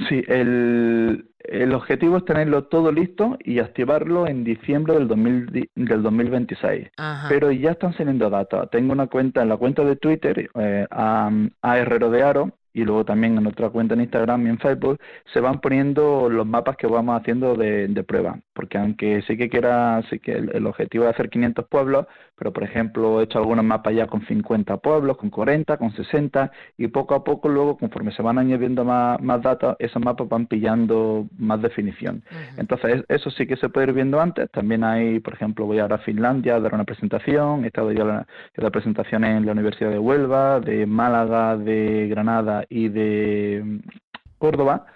Sí, 0.08 0.22
el, 0.28 1.28
el 1.40 1.74
objetivo 1.74 2.18
es 2.18 2.24
tenerlo 2.24 2.64
todo 2.64 2.92
listo 2.92 3.36
y 3.44 3.58
activarlo 3.58 4.28
en 4.28 4.44
diciembre 4.44 4.94
del, 4.94 5.08
2000, 5.08 5.68
del 5.74 6.02
2026. 6.02 6.88
Pero 7.28 7.50
ya 7.50 7.72
están 7.72 7.94
saliendo 7.96 8.30
datos. 8.30 8.70
Tengo 8.70 8.92
una 8.92 9.08
cuenta 9.08 9.42
en 9.42 9.48
la 9.48 9.56
cuenta 9.56 9.84
de 9.84 9.96
Twitter, 9.96 10.50
eh, 10.54 10.86
a, 10.90 11.30
a 11.60 11.78
Herrero 11.78 12.10
de 12.10 12.22
Aro, 12.22 12.52
y 12.74 12.84
luego 12.84 13.04
también 13.04 13.36
en 13.36 13.44
nuestra 13.44 13.70
cuenta 13.70 13.94
en 13.94 14.00
Instagram 14.00 14.46
y 14.46 14.50
en 14.50 14.58
Facebook 14.58 14.98
se 15.32 15.40
van 15.40 15.60
poniendo 15.60 16.28
los 16.30 16.46
mapas 16.46 16.76
que 16.76 16.86
vamos 16.86 17.20
haciendo 17.20 17.54
de, 17.54 18.02
prueba, 18.06 18.40
porque 18.52 18.78
aunque 18.78 19.22
sí 19.22 19.36
que 19.36 19.48
quiera, 19.48 20.02
sí 20.10 20.18
que 20.18 20.32
el, 20.32 20.66
objetivo 20.66 21.04
es 21.04 21.10
hacer 21.10 21.30
500 21.30 21.66
pueblos, 21.66 22.06
pero 22.36 22.52
por 22.52 22.64
ejemplo 22.64 23.20
he 23.20 23.24
hecho 23.24 23.38
algunos 23.38 23.64
mapas 23.64 23.94
ya 23.94 24.06
con 24.06 24.26
50 24.26 24.78
pueblos, 24.78 25.16
con 25.16 25.30
40, 25.30 25.76
con 25.76 25.92
60 25.92 26.50
y 26.76 26.88
poco 26.88 27.14
a 27.14 27.22
poco 27.22 27.48
luego 27.48 27.76
conforme 27.76 28.12
se 28.12 28.22
van 28.22 28.38
añadiendo 28.38 28.84
más, 28.84 29.20
más 29.20 29.40
datos, 29.42 29.76
esos 29.78 30.02
mapas 30.02 30.28
van 30.28 30.46
pillando 30.46 31.26
más 31.38 31.62
definición. 31.62 32.24
Entonces 32.56 33.04
eso 33.08 33.30
sí 33.30 33.46
que 33.46 33.56
se 33.56 33.68
puede 33.68 33.88
ir 33.88 33.92
viendo 33.92 34.20
antes, 34.20 34.50
también 34.50 34.82
hay, 34.82 35.20
por 35.20 35.34
ejemplo, 35.34 35.66
voy 35.66 35.78
ahora 35.78 35.96
a 35.96 35.98
Finlandia 35.98 36.56
a 36.56 36.60
dar 36.60 36.74
una 36.74 36.84
presentación, 36.84 37.64
he 37.64 37.68
estado 37.68 37.92
ya 37.92 38.04
la, 38.04 38.26
la 38.56 38.70
presentaciones 38.70 39.36
en 39.36 39.46
la 39.46 39.52
Universidad 39.52 39.90
de 39.90 39.98
Huelva, 39.98 40.60
de 40.60 40.86
Málaga, 40.86 41.56
de 41.56 42.08
Granada, 42.08 42.61
y 42.68 42.88
de 42.88 43.80
Córdoba 44.38 44.86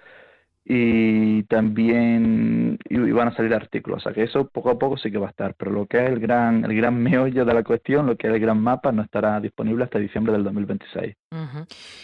y 0.69 1.43
también 1.43 2.77
iban 2.89 3.29
a 3.29 3.35
salir 3.35 3.53
artículos, 3.53 3.99
o 3.99 4.03
sea 4.03 4.13
que 4.13 4.23
eso 4.23 4.49
poco 4.49 4.69
a 4.69 4.77
poco 4.77 4.97
sí 4.97 5.09
que 5.09 5.17
va 5.17 5.27
a 5.27 5.29
estar, 5.29 5.53
pero 5.55 5.71
lo 5.71 5.85
que 5.85 5.97
es 5.97 6.09
el 6.09 6.19
gran 6.19 6.65
el 6.65 6.75
gran 6.75 6.95
meollo 7.01 7.45
de 7.45 7.53
la 7.53 7.63
cuestión, 7.63 8.05
lo 8.05 8.17
que 8.17 8.27
es 8.27 8.33
el 8.33 8.39
gran 8.41 8.61
mapa, 8.61 8.91
no 8.91 9.01
estará 9.01 9.39
disponible 9.39 9.85
hasta 9.85 9.97
diciembre 9.97 10.33
del 10.33 10.43
2026. 10.43 11.15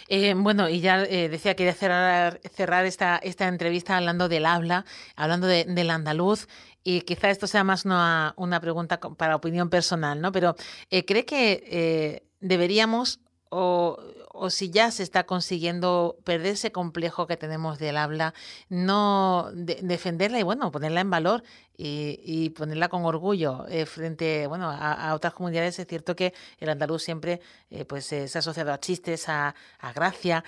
eh, 0.07 0.33
bueno, 0.37 0.69
y 0.69 0.79
ya 0.79 1.03
eh, 1.03 1.27
decía 1.27 1.55
que 1.55 1.63
quería 1.63 1.73
cerrar, 1.73 2.39
cerrar 2.53 2.85
esta, 2.85 3.17
esta 3.17 3.49
entrevista 3.49 3.97
hablando 3.97 4.29
del 4.29 4.45
habla, 4.45 4.85
hablando 5.17 5.47
de, 5.47 5.65
del 5.65 5.89
andaluz, 5.89 6.47
y 6.85 7.01
quizá 7.01 7.29
esto 7.29 7.47
sea 7.47 7.65
más 7.65 7.83
una, 7.83 8.33
una 8.37 8.61
pregunta 8.61 8.97
para 9.17 9.35
opinión 9.35 9.69
personal, 9.69 10.21
¿no? 10.21 10.31
Pero 10.31 10.55
eh, 10.89 11.03
¿cree 11.03 11.25
que 11.25 12.23
deberíamos 12.39 13.19
o, 13.49 13.97
o, 14.33 14.49
si 14.49 14.71
ya 14.71 14.89
se 14.91 15.03
está 15.03 15.25
consiguiendo 15.25 16.17
perder 16.23 16.53
ese 16.53 16.71
complejo 16.71 17.27
que 17.27 17.37
tenemos 17.37 17.77
del 17.77 17.97
habla, 17.97 18.33
no 18.67 19.49
defenderla 19.53 20.39
y 20.39 20.43
bueno, 20.43 20.71
ponerla 20.71 21.01
en 21.01 21.11
valor 21.11 21.43
y, 21.75 22.49
ponerla 22.51 22.87
con 22.87 23.05
orgullo 23.05 23.65
eh, 23.67 23.85
frente 23.85 24.47
bueno, 24.47 24.69
a, 24.69 25.13
otras 25.13 25.33
comunidades. 25.33 25.79
Es 25.79 25.87
cierto 25.87 26.15
que 26.15 26.33
el 26.59 26.69
andaluz 26.69 27.03
siempre 27.03 27.41
eh, 27.69 27.85
pues, 27.85 28.05
se 28.05 28.29
ha 28.33 28.39
asociado 28.39 28.71
a 28.71 28.79
chistes, 28.79 29.27
a, 29.27 29.55
gracia, 29.93 30.43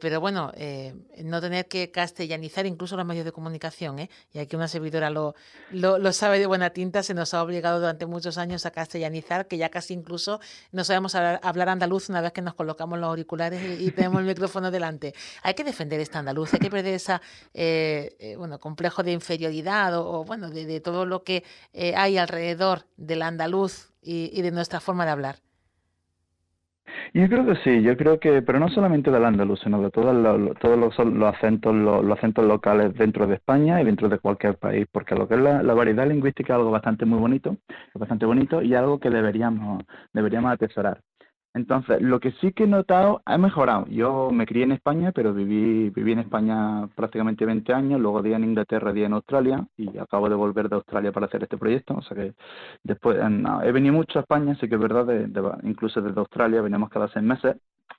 pero 0.00 0.20
bueno, 0.20 0.52
no 1.24 1.40
tener 1.40 1.66
que 1.68 1.90
castellanizar 1.90 2.66
incluso 2.66 2.96
los 2.96 3.06
medios 3.06 3.24
de 3.24 3.32
comunicación, 3.32 4.08
y 4.32 4.38
aquí 4.38 4.56
una 4.56 4.68
servidora 4.68 5.10
lo, 5.10 5.34
lo, 5.70 6.12
sabe 6.12 6.38
de 6.38 6.46
buena 6.46 6.70
tinta, 6.70 7.02
se 7.02 7.14
nos 7.14 7.32
ha 7.34 7.42
obligado 7.42 7.78
durante 7.78 8.04
muchos 8.06 8.36
años 8.36 8.66
a 8.66 8.72
castellanizar, 8.72 9.46
que 9.46 9.56
ya 9.58 9.68
casi 9.68 9.94
incluso 9.94 10.40
no 10.72 10.84
sabemos 10.84 11.14
hablar, 11.14 11.68
andaluz 11.68 12.08
una 12.08 12.20
vez 12.20 12.32
que 12.32 12.42
nos 12.42 12.54
colocamos 12.54 12.98
los 12.98 13.08
auriculares 13.08 13.80
y, 13.80 13.90
tenemos 13.92 14.20
el 14.20 14.26
micrófono 14.26 14.70
delante. 14.70 15.14
Hay 15.42 15.54
que 15.54 15.64
defender 15.64 16.00
esta 16.00 16.18
andaluz, 16.18 16.52
hay 16.54 16.60
que 16.60 16.70
perder 16.70 16.94
ese 16.94 18.36
bueno, 18.36 18.58
complejo 18.58 19.02
de 19.02 19.12
inferioridad 19.12 19.96
o, 19.96 20.24
bueno, 20.24 20.50
de, 20.50 20.69
de 20.74 20.80
todo 20.80 21.06
lo 21.06 21.22
que 21.22 21.42
eh, 21.72 21.94
hay 21.96 22.18
alrededor 22.18 22.80
del 22.96 23.22
andaluz 23.22 23.92
y, 24.02 24.40
de 24.40 24.50
nuestra 24.50 24.80
forma 24.80 25.04
de 25.04 25.10
hablar. 25.10 25.36
Yo 27.14 27.28
creo 27.28 27.44
que 27.46 27.56
sí, 27.56 27.82
yo 27.82 27.96
creo 27.96 28.18
que, 28.18 28.42
pero 28.42 28.58
no 28.58 28.68
solamente 28.68 29.10
del 29.10 29.24
andaluz, 29.24 29.60
sino 29.60 29.80
de 29.80 29.90
todos 29.90 30.14
los, 30.14 31.34
acentos, 31.34 31.74
los, 31.74 32.18
acentos 32.18 32.44
locales 32.44 32.94
dentro 32.94 33.26
de 33.26 33.34
España 33.34 33.80
y 33.80 33.84
dentro 33.84 34.08
de 34.08 34.18
cualquier 34.18 34.56
país, 34.56 34.86
porque 34.90 35.14
lo 35.14 35.28
que 35.28 35.34
es 35.34 35.40
la, 35.40 35.62
la, 35.62 35.74
variedad 35.74 36.06
lingüística 36.06 36.54
es 36.54 36.58
algo 36.58 36.70
bastante 36.70 37.04
muy 37.04 37.18
bonito, 37.18 37.56
bastante 37.94 38.26
bonito 38.26 38.62
y 38.62 38.74
algo 38.74 38.98
que 38.98 39.10
deberíamos, 39.10 39.84
deberíamos 40.12 40.52
atesorar. 40.52 41.00
Entonces, 41.52 42.00
lo 42.00 42.20
que 42.20 42.30
sí 42.40 42.52
que 42.52 42.64
he 42.64 42.66
notado 42.68 43.22
ha 43.24 43.36
mejorado. 43.36 43.86
Yo 43.88 44.30
me 44.30 44.46
crié 44.46 44.62
en 44.64 44.72
España, 44.72 45.10
pero 45.12 45.34
viví, 45.34 45.90
viví 45.90 46.12
en 46.12 46.20
España 46.20 46.88
prácticamente 46.94 47.44
20 47.44 47.72
años, 47.72 48.00
luego 48.00 48.22
día 48.22 48.36
en 48.36 48.44
Inglaterra, 48.44 48.92
día 48.92 49.06
en 49.06 49.14
Australia, 49.14 49.66
y 49.76 49.98
acabo 49.98 50.28
de 50.28 50.36
volver 50.36 50.68
de 50.68 50.76
Australia 50.76 51.10
para 51.10 51.26
hacer 51.26 51.42
este 51.42 51.58
proyecto. 51.58 51.94
O 51.94 52.02
sea 52.02 52.16
que 52.16 52.34
después 52.84 53.18
he 53.18 53.72
venido 53.72 53.94
mucho 53.94 54.20
a 54.20 54.22
España, 54.22 54.56
sí 54.60 54.68
que 54.68 54.76
es 54.76 54.80
verdad, 54.80 55.06
incluso 55.64 56.00
desde 56.00 56.20
Australia 56.20 56.62
venimos 56.62 56.88
cada 56.88 57.08
seis 57.08 57.24
meses, 57.24 57.56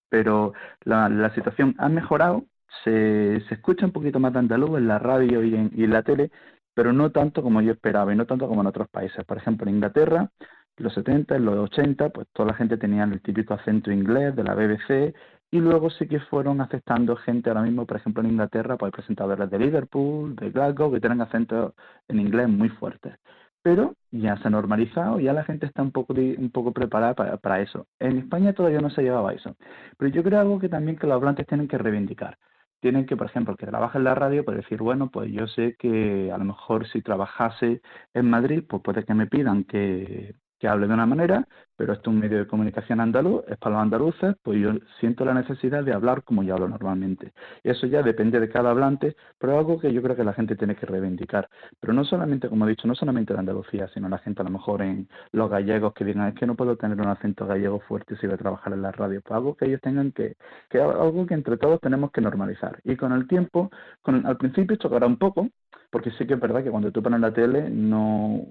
pero 0.10 0.54
la, 0.86 1.10
la 1.10 1.34
situación 1.36 1.76
ha 1.78 1.90
mejorado, 1.90 2.46
se, 2.84 3.42
se 3.50 3.56
escucha 3.56 3.86
un 3.86 3.92
poquito 3.92 4.20
más 4.20 4.32
de 4.34 4.40
andaluz 4.40 4.78
en 4.78 4.88
la 4.88 5.00
radio 5.00 5.44
y 5.44 5.56
en, 5.56 5.72
y 5.76 5.84
en 5.84 5.92
la 5.92 6.04
tele, 6.04 6.32
pero 6.74 6.94
no 6.94 7.12
tanto 7.12 7.44
como 7.44 7.62
yo 7.62 7.74
esperaba 7.74 8.14
y 8.14 8.16
no 8.16 8.26
tanto 8.26 8.48
como 8.48 8.62
en 8.62 8.68
otros 8.68 8.88
países. 8.90 9.26
Por 9.26 9.38
ejemplo, 9.38 9.68
en 9.68 9.76
Inglaterra 9.76 10.30
los 10.78 10.94
70, 10.94 11.36
en 11.36 11.46
los 11.46 11.58
80, 11.58 12.10
pues 12.10 12.28
toda 12.34 12.50
la 12.50 12.56
gente 12.56 12.78
tenía 12.78 13.04
el 13.04 13.22
típico 13.22 13.54
acento 13.54 13.92
inglés 13.92 14.36
de 14.36 14.44
la 14.44 14.56
BBC 14.56 15.14
y 15.52 15.60
luego 15.60 15.90
sí 15.90 16.08
que 16.08 16.20
fueron 16.20 16.62
aceptando 16.62 17.16
gente 17.16 17.50
ahora 17.50 17.62
mismo, 17.64 17.86
por 17.86 17.98
ejemplo 17.98 18.24
en 18.24 18.32
Inglaterra, 18.32 18.78
pues 18.78 18.92
presentadores 18.92 19.50
de 19.50 19.60
Liverpool, 19.60 20.36
de 20.36 20.50
Glasgow, 20.52 20.92
que 20.92 21.00
tienen 21.02 21.22
acentos 21.22 21.74
en 22.08 22.20
inglés 22.20 22.48
muy 22.50 22.70
fuertes. 22.70 23.16
Pero 23.64 23.96
ya 24.12 24.38
se 24.38 24.48
ha 24.48 24.52
normalizado, 24.52 25.20
ya 25.20 25.34
la 25.34 25.44
gente 25.44 25.68
está 25.68 25.82
un 25.84 25.92
poco, 25.92 26.14
un 26.14 26.50
poco 26.52 26.72
preparada 26.74 27.14
para, 27.14 27.38
para 27.38 27.62
eso. 27.62 27.86
En 28.00 28.18
España 28.18 28.54
todavía 28.54 28.82
no 28.82 28.90
se 28.90 29.04
llevaba 29.04 29.34
eso. 29.34 29.56
Pero 29.98 30.12
yo 30.12 30.24
creo 30.24 30.40
algo 30.40 30.60
que 30.60 30.70
también 30.70 30.98
que 30.98 31.06
los 31.08 31.16
hablantes 31.16 31.46
tienen 31.48 31.68
que 31.68 31.78
reivindicar 31.78 32.38
tienen 32.82 33.06
que, 33.06 33.16
por 33.16 33.28
ejemplo, 33.28 33.56
que 33.56 33.68
trabaja 33.68 33.98
en 34.00 34.04
la 34.06 34.16
radio, 34.16 34.44
pues 34.44 34.58
decir, 34.58 34.80
bueno, 34.82 35.10
pues 35.12 35.32
yo 35.32 35.48
sé 35.48 35.76
que 35.80 36.32
a 36.32 36.38
lo 36.38 36.46
mejor 36.46 36.88
si 36.88 37.02
trabajase 37.02 37.82
en 38.14 38.30
Madrid, 38.30 38.64
pues 38.68 38.82
puede 38.84 39.06
que 39.06 39.14
me 39.14 39.28
pidan 39.28 39.64
que 39.66 40.36
que 40.62 40.68
hable 40.68 40.88
de 40.88 40.94
una 40.94 41.08
manera, 41.08 41.48
pero 41.76 41.94
esto 41.94 42.12
es 42.12 42.16
un 42.16 42.22
medio 42.22 42.38
de 42.38 42.46
comunicación 42.46 43.00
andaluz, 43.00 43.44
es 43.48 43.58
para 43.58 43.78
los 43.78 43.82
andaluces, 43.82 44.36
pues 44.44 44.62
yo 44.62 44.74
siento 45.00 45.26
la 45.26 45.34
necesidad 45.34 45.84
de 45.84 45.92
hablar 45.92 46.22
como 46.24 46.44
yo 46.44 46.54
hablo 46.54 46.68
normalmente. 46.68 47.34
Y 47.64 47.72
eso 47.72 47.88
ya 47.88 48.04
depende 48.04 48.40
de 48.40 48.48
cada 48.48 48.70
hablante, 48.70 49.16
pero 49.40 49.54
es 49.54 49.58
algo 49.58 49.80
que 49.80 49.92
yo 49.92 50.04
creo 50.04 50.16
que 50.16 50.24
la 50.24 50.34
gente 50.34 50.56
tiene 50.56 50.76
que 50.76 50.86
reivindicar. 50.86 51.50
Pero 51.80 51.94
no 51.94 52.06
solamente, 52.06 52.48
como 52.48 52.68
he 52.68 52.70
dicho, 52.70 52.88
no 52.88 52.94
solamente 52.94 53.34
de 53.34 53.40
Andalucía, 53.40 53.88
sino 53.92 54.08
la 54.08 54.20
gente 54.20 54.44
a 54.44 54.46
lo 54.46 54.52
mejor 54.52 54.84
en 54.84 55.10
los 55.32 55.50
gallegos 55.50 55.94
que 55.94 56.06
digan, 56.06 56.28
es 56.28 56.36
que 56.36 56.46
no 56.46 56.56
puedo 56.56 56.78
tener 56.78 57.02
un 57.02 57.08
acento 57.08 57.48
gallego 57.48 57.80
fuerte 57.80 58.16
si 58.18 58.28
voy 58.28 58.36
a 58.36 58.38
trabajar 58.38 58.72
en 58.74 58.84
la 58.84 58.92
radio. 58.92 59.20
Pues 59.22 59.36
algo 59.36 59.56
que 59.56 59.66
ellos 59.66 59.82
tengan 59.82 60.12
que, 60.12 60.36
que 60.70 60.80
algo 60.80 61.26
que 61.26 61.34
entre 61.34 61.58
todos 61.58 61.82
tenemos 61.82 62.12
que 62.12 62.22
normalizar. 62.22 62.80
Y 62.84 62.96
con 62.98 63.14
el 63.14 63.28
tiempo, 63.28 63.72
al 64.04 64.38
principio 64.38 64.76
chocará 64.76 65.08
un 65.08 65.18
poco, 65.18 65.50
porque 65.90 66.12
sí 66.12 66.28
que 66.28 66.36
es 66.36 66.40
verdad 66.40 66.64
que 66.64 66.70
cuando 66.70 66.92
tú 66.92 67.02
pones 67.02 67.20
la 67.20 67.34
tele 67.34 67.72
no 67.72 68.46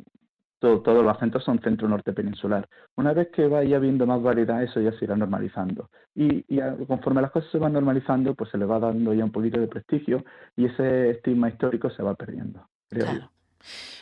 todos 0.61 1.05
los 1.05 1.17
acentos 1.17 1.43
son 1.43 1.59
centro-norte 1.61 2.13
peninsular. 2.13 2.69
Una 2.97 3.13
vez 3.13 3.29
que 3.33 3.47
vaya 3.49 3.77
habiendo 3.77 4.07
más 4.07 4.23
variedad, 4.23 4.63
eso 4.63 4.81
ya 4.81 4.93
se 4.93 5.07
irá 5.07 5.17
normalizando. 5.17 5.91
Y, 6.15 6.45
conforme 6.87 7.23
las 7.23 7.31
cosas 7.31 7.51
se 7.51 7.59
van 7.59 7.73
normalizando, 7.73 8.35
pues 8.35 8.51
se 8.51 8.59
le 8.59 8.67
va 8.67 8.79
dando 8.79 9.15
ya 9.15 9.25
un 9.25 9.33
poquito 9.33 9.59
de 9.59 9.69
prestigio 9.69 10.25
y 10.57 10.67
ese 10.67 11.11
estigma 11.11 11.49
histórico 11.49 11.91
se 11.91 12.03
va 12.03 12.15
perdiendo, 12.15 12.69
claro. 12.89 13.31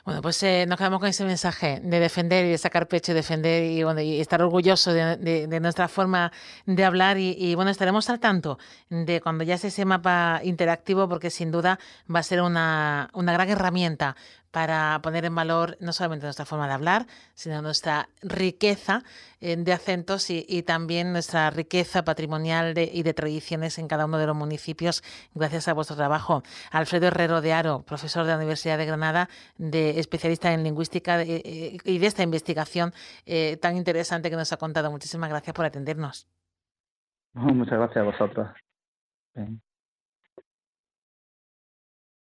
Bueno, 0.04 0.22
pues 0.22 0.42
eh, 0.42 0.64
nos 0.66 0.78
quedamos 0.78 1.00
con 1.00 1.08
ese 1.08 1.24
mensaje 1.24 1.80
de 1.82 2.00
defender 2.00 2.46
y 2.46 2.50
de 2.50 2.58
sacar 2.58 2.86
pecho 2.86 3.12
y 3.12 3.14
defender 3.14 3.64
y, 3.64 3.82
bueno, 3.82 4.00
y 4.00 4.20
estar 4.20 4.40
orgullosos 4.40 4.94
de, 4.94 5.60
nuestra 5.60 5.88
forma 5.88 6.32
de 6.64 6.84
hablar 6.84 7.18
y, 7.18 7.54
bueno, 7.54 7.70
estaremos 7.70 8.08
al 8.08 8.20
tanto 8.20 8.58
de 8.88 9.20
cuando 9.20 9.44
ya 9.44 9.56
esté 9.56 9.68
ese 9.68 9.84
mapa 9.84 10.40
interactivo 10.44 11.08
porque 11.08 11.30
sin 11.30 11.50
duda 11.50 11.78
va 12.14 12.20
a 12.20 12.22
ser 12.22 12.40
una, 12.40 13.10
una 13.12 13.32
gran 13.32 13.48
herramienta 13.48 14.16
para 14.50 15.00
poner 15.02 15.24
en 15.24 15.34
valor 15.34 15.76
no 15.80 15.92
solamente 15.92 16.26
nuestra 16.26 16.44
forma 16.44 16.66
de 16.66 16.74
hablar, 16.74 17.06
sino 17.34 17.60
nuestra 17.62 18.08
riqueza 18.22 19.02
eh, 19.40 19.56
de 19.56 19.72
acentos 19.72 20.30
y, 20.30 20.62
también 20.62 21.12
nuestra 21.12 21.50
riqueza 21.50 22.04
patrimonial 22.04 22.74
y 22.76 23.02
de 23.02 23.14
tradiciones 23.14 23.78
en 23.78 23.88
cada 23.88 24.06
uno 24.06 24.18
de 24.18 24.26
los 24.26 24.36
municipios, 24.36 25.02
gracias 25.34 25.68
a 25.68 25.74
vuestro 25.74 25.96
trabajo. 25.96 26.42
Alfredo 26.70 27.06
Herrero 27.06 27.40
de 27.40 27.52
Aro, 27.52 27.82
profesor 27.82 28.24
de 28.24 28.32
la 28.32 28.36
Universidad 28.36 28.78
de 28.78 28.86
Granada, 28.86 29.28
de 29.56 30.00
especialista 30.00 30.52
en 30.52 30.64
lingüística 30.64 31.22
eh, 31.22 31.78
y 31.84 31.98
de 31.98 32.06
esta 32.06 32.22
investigación 32.22 32.92
eh, 33.26 33.56
tan 33.60 33.76
interesante 33.76 34.30
que 34.30 34.36
nos 34.36 34.52
ha 34.52 34.56
contado. 34.56 34.90
Muchísimas 34.90 35.30
gracias 35.30 35.54
por 35.54 35.64
atendernos. 35.64 36.26
Muchas 37.34 37.78
gracias 37.78 37.98
a 37.98 38.02
vosotros. 38.02 38.48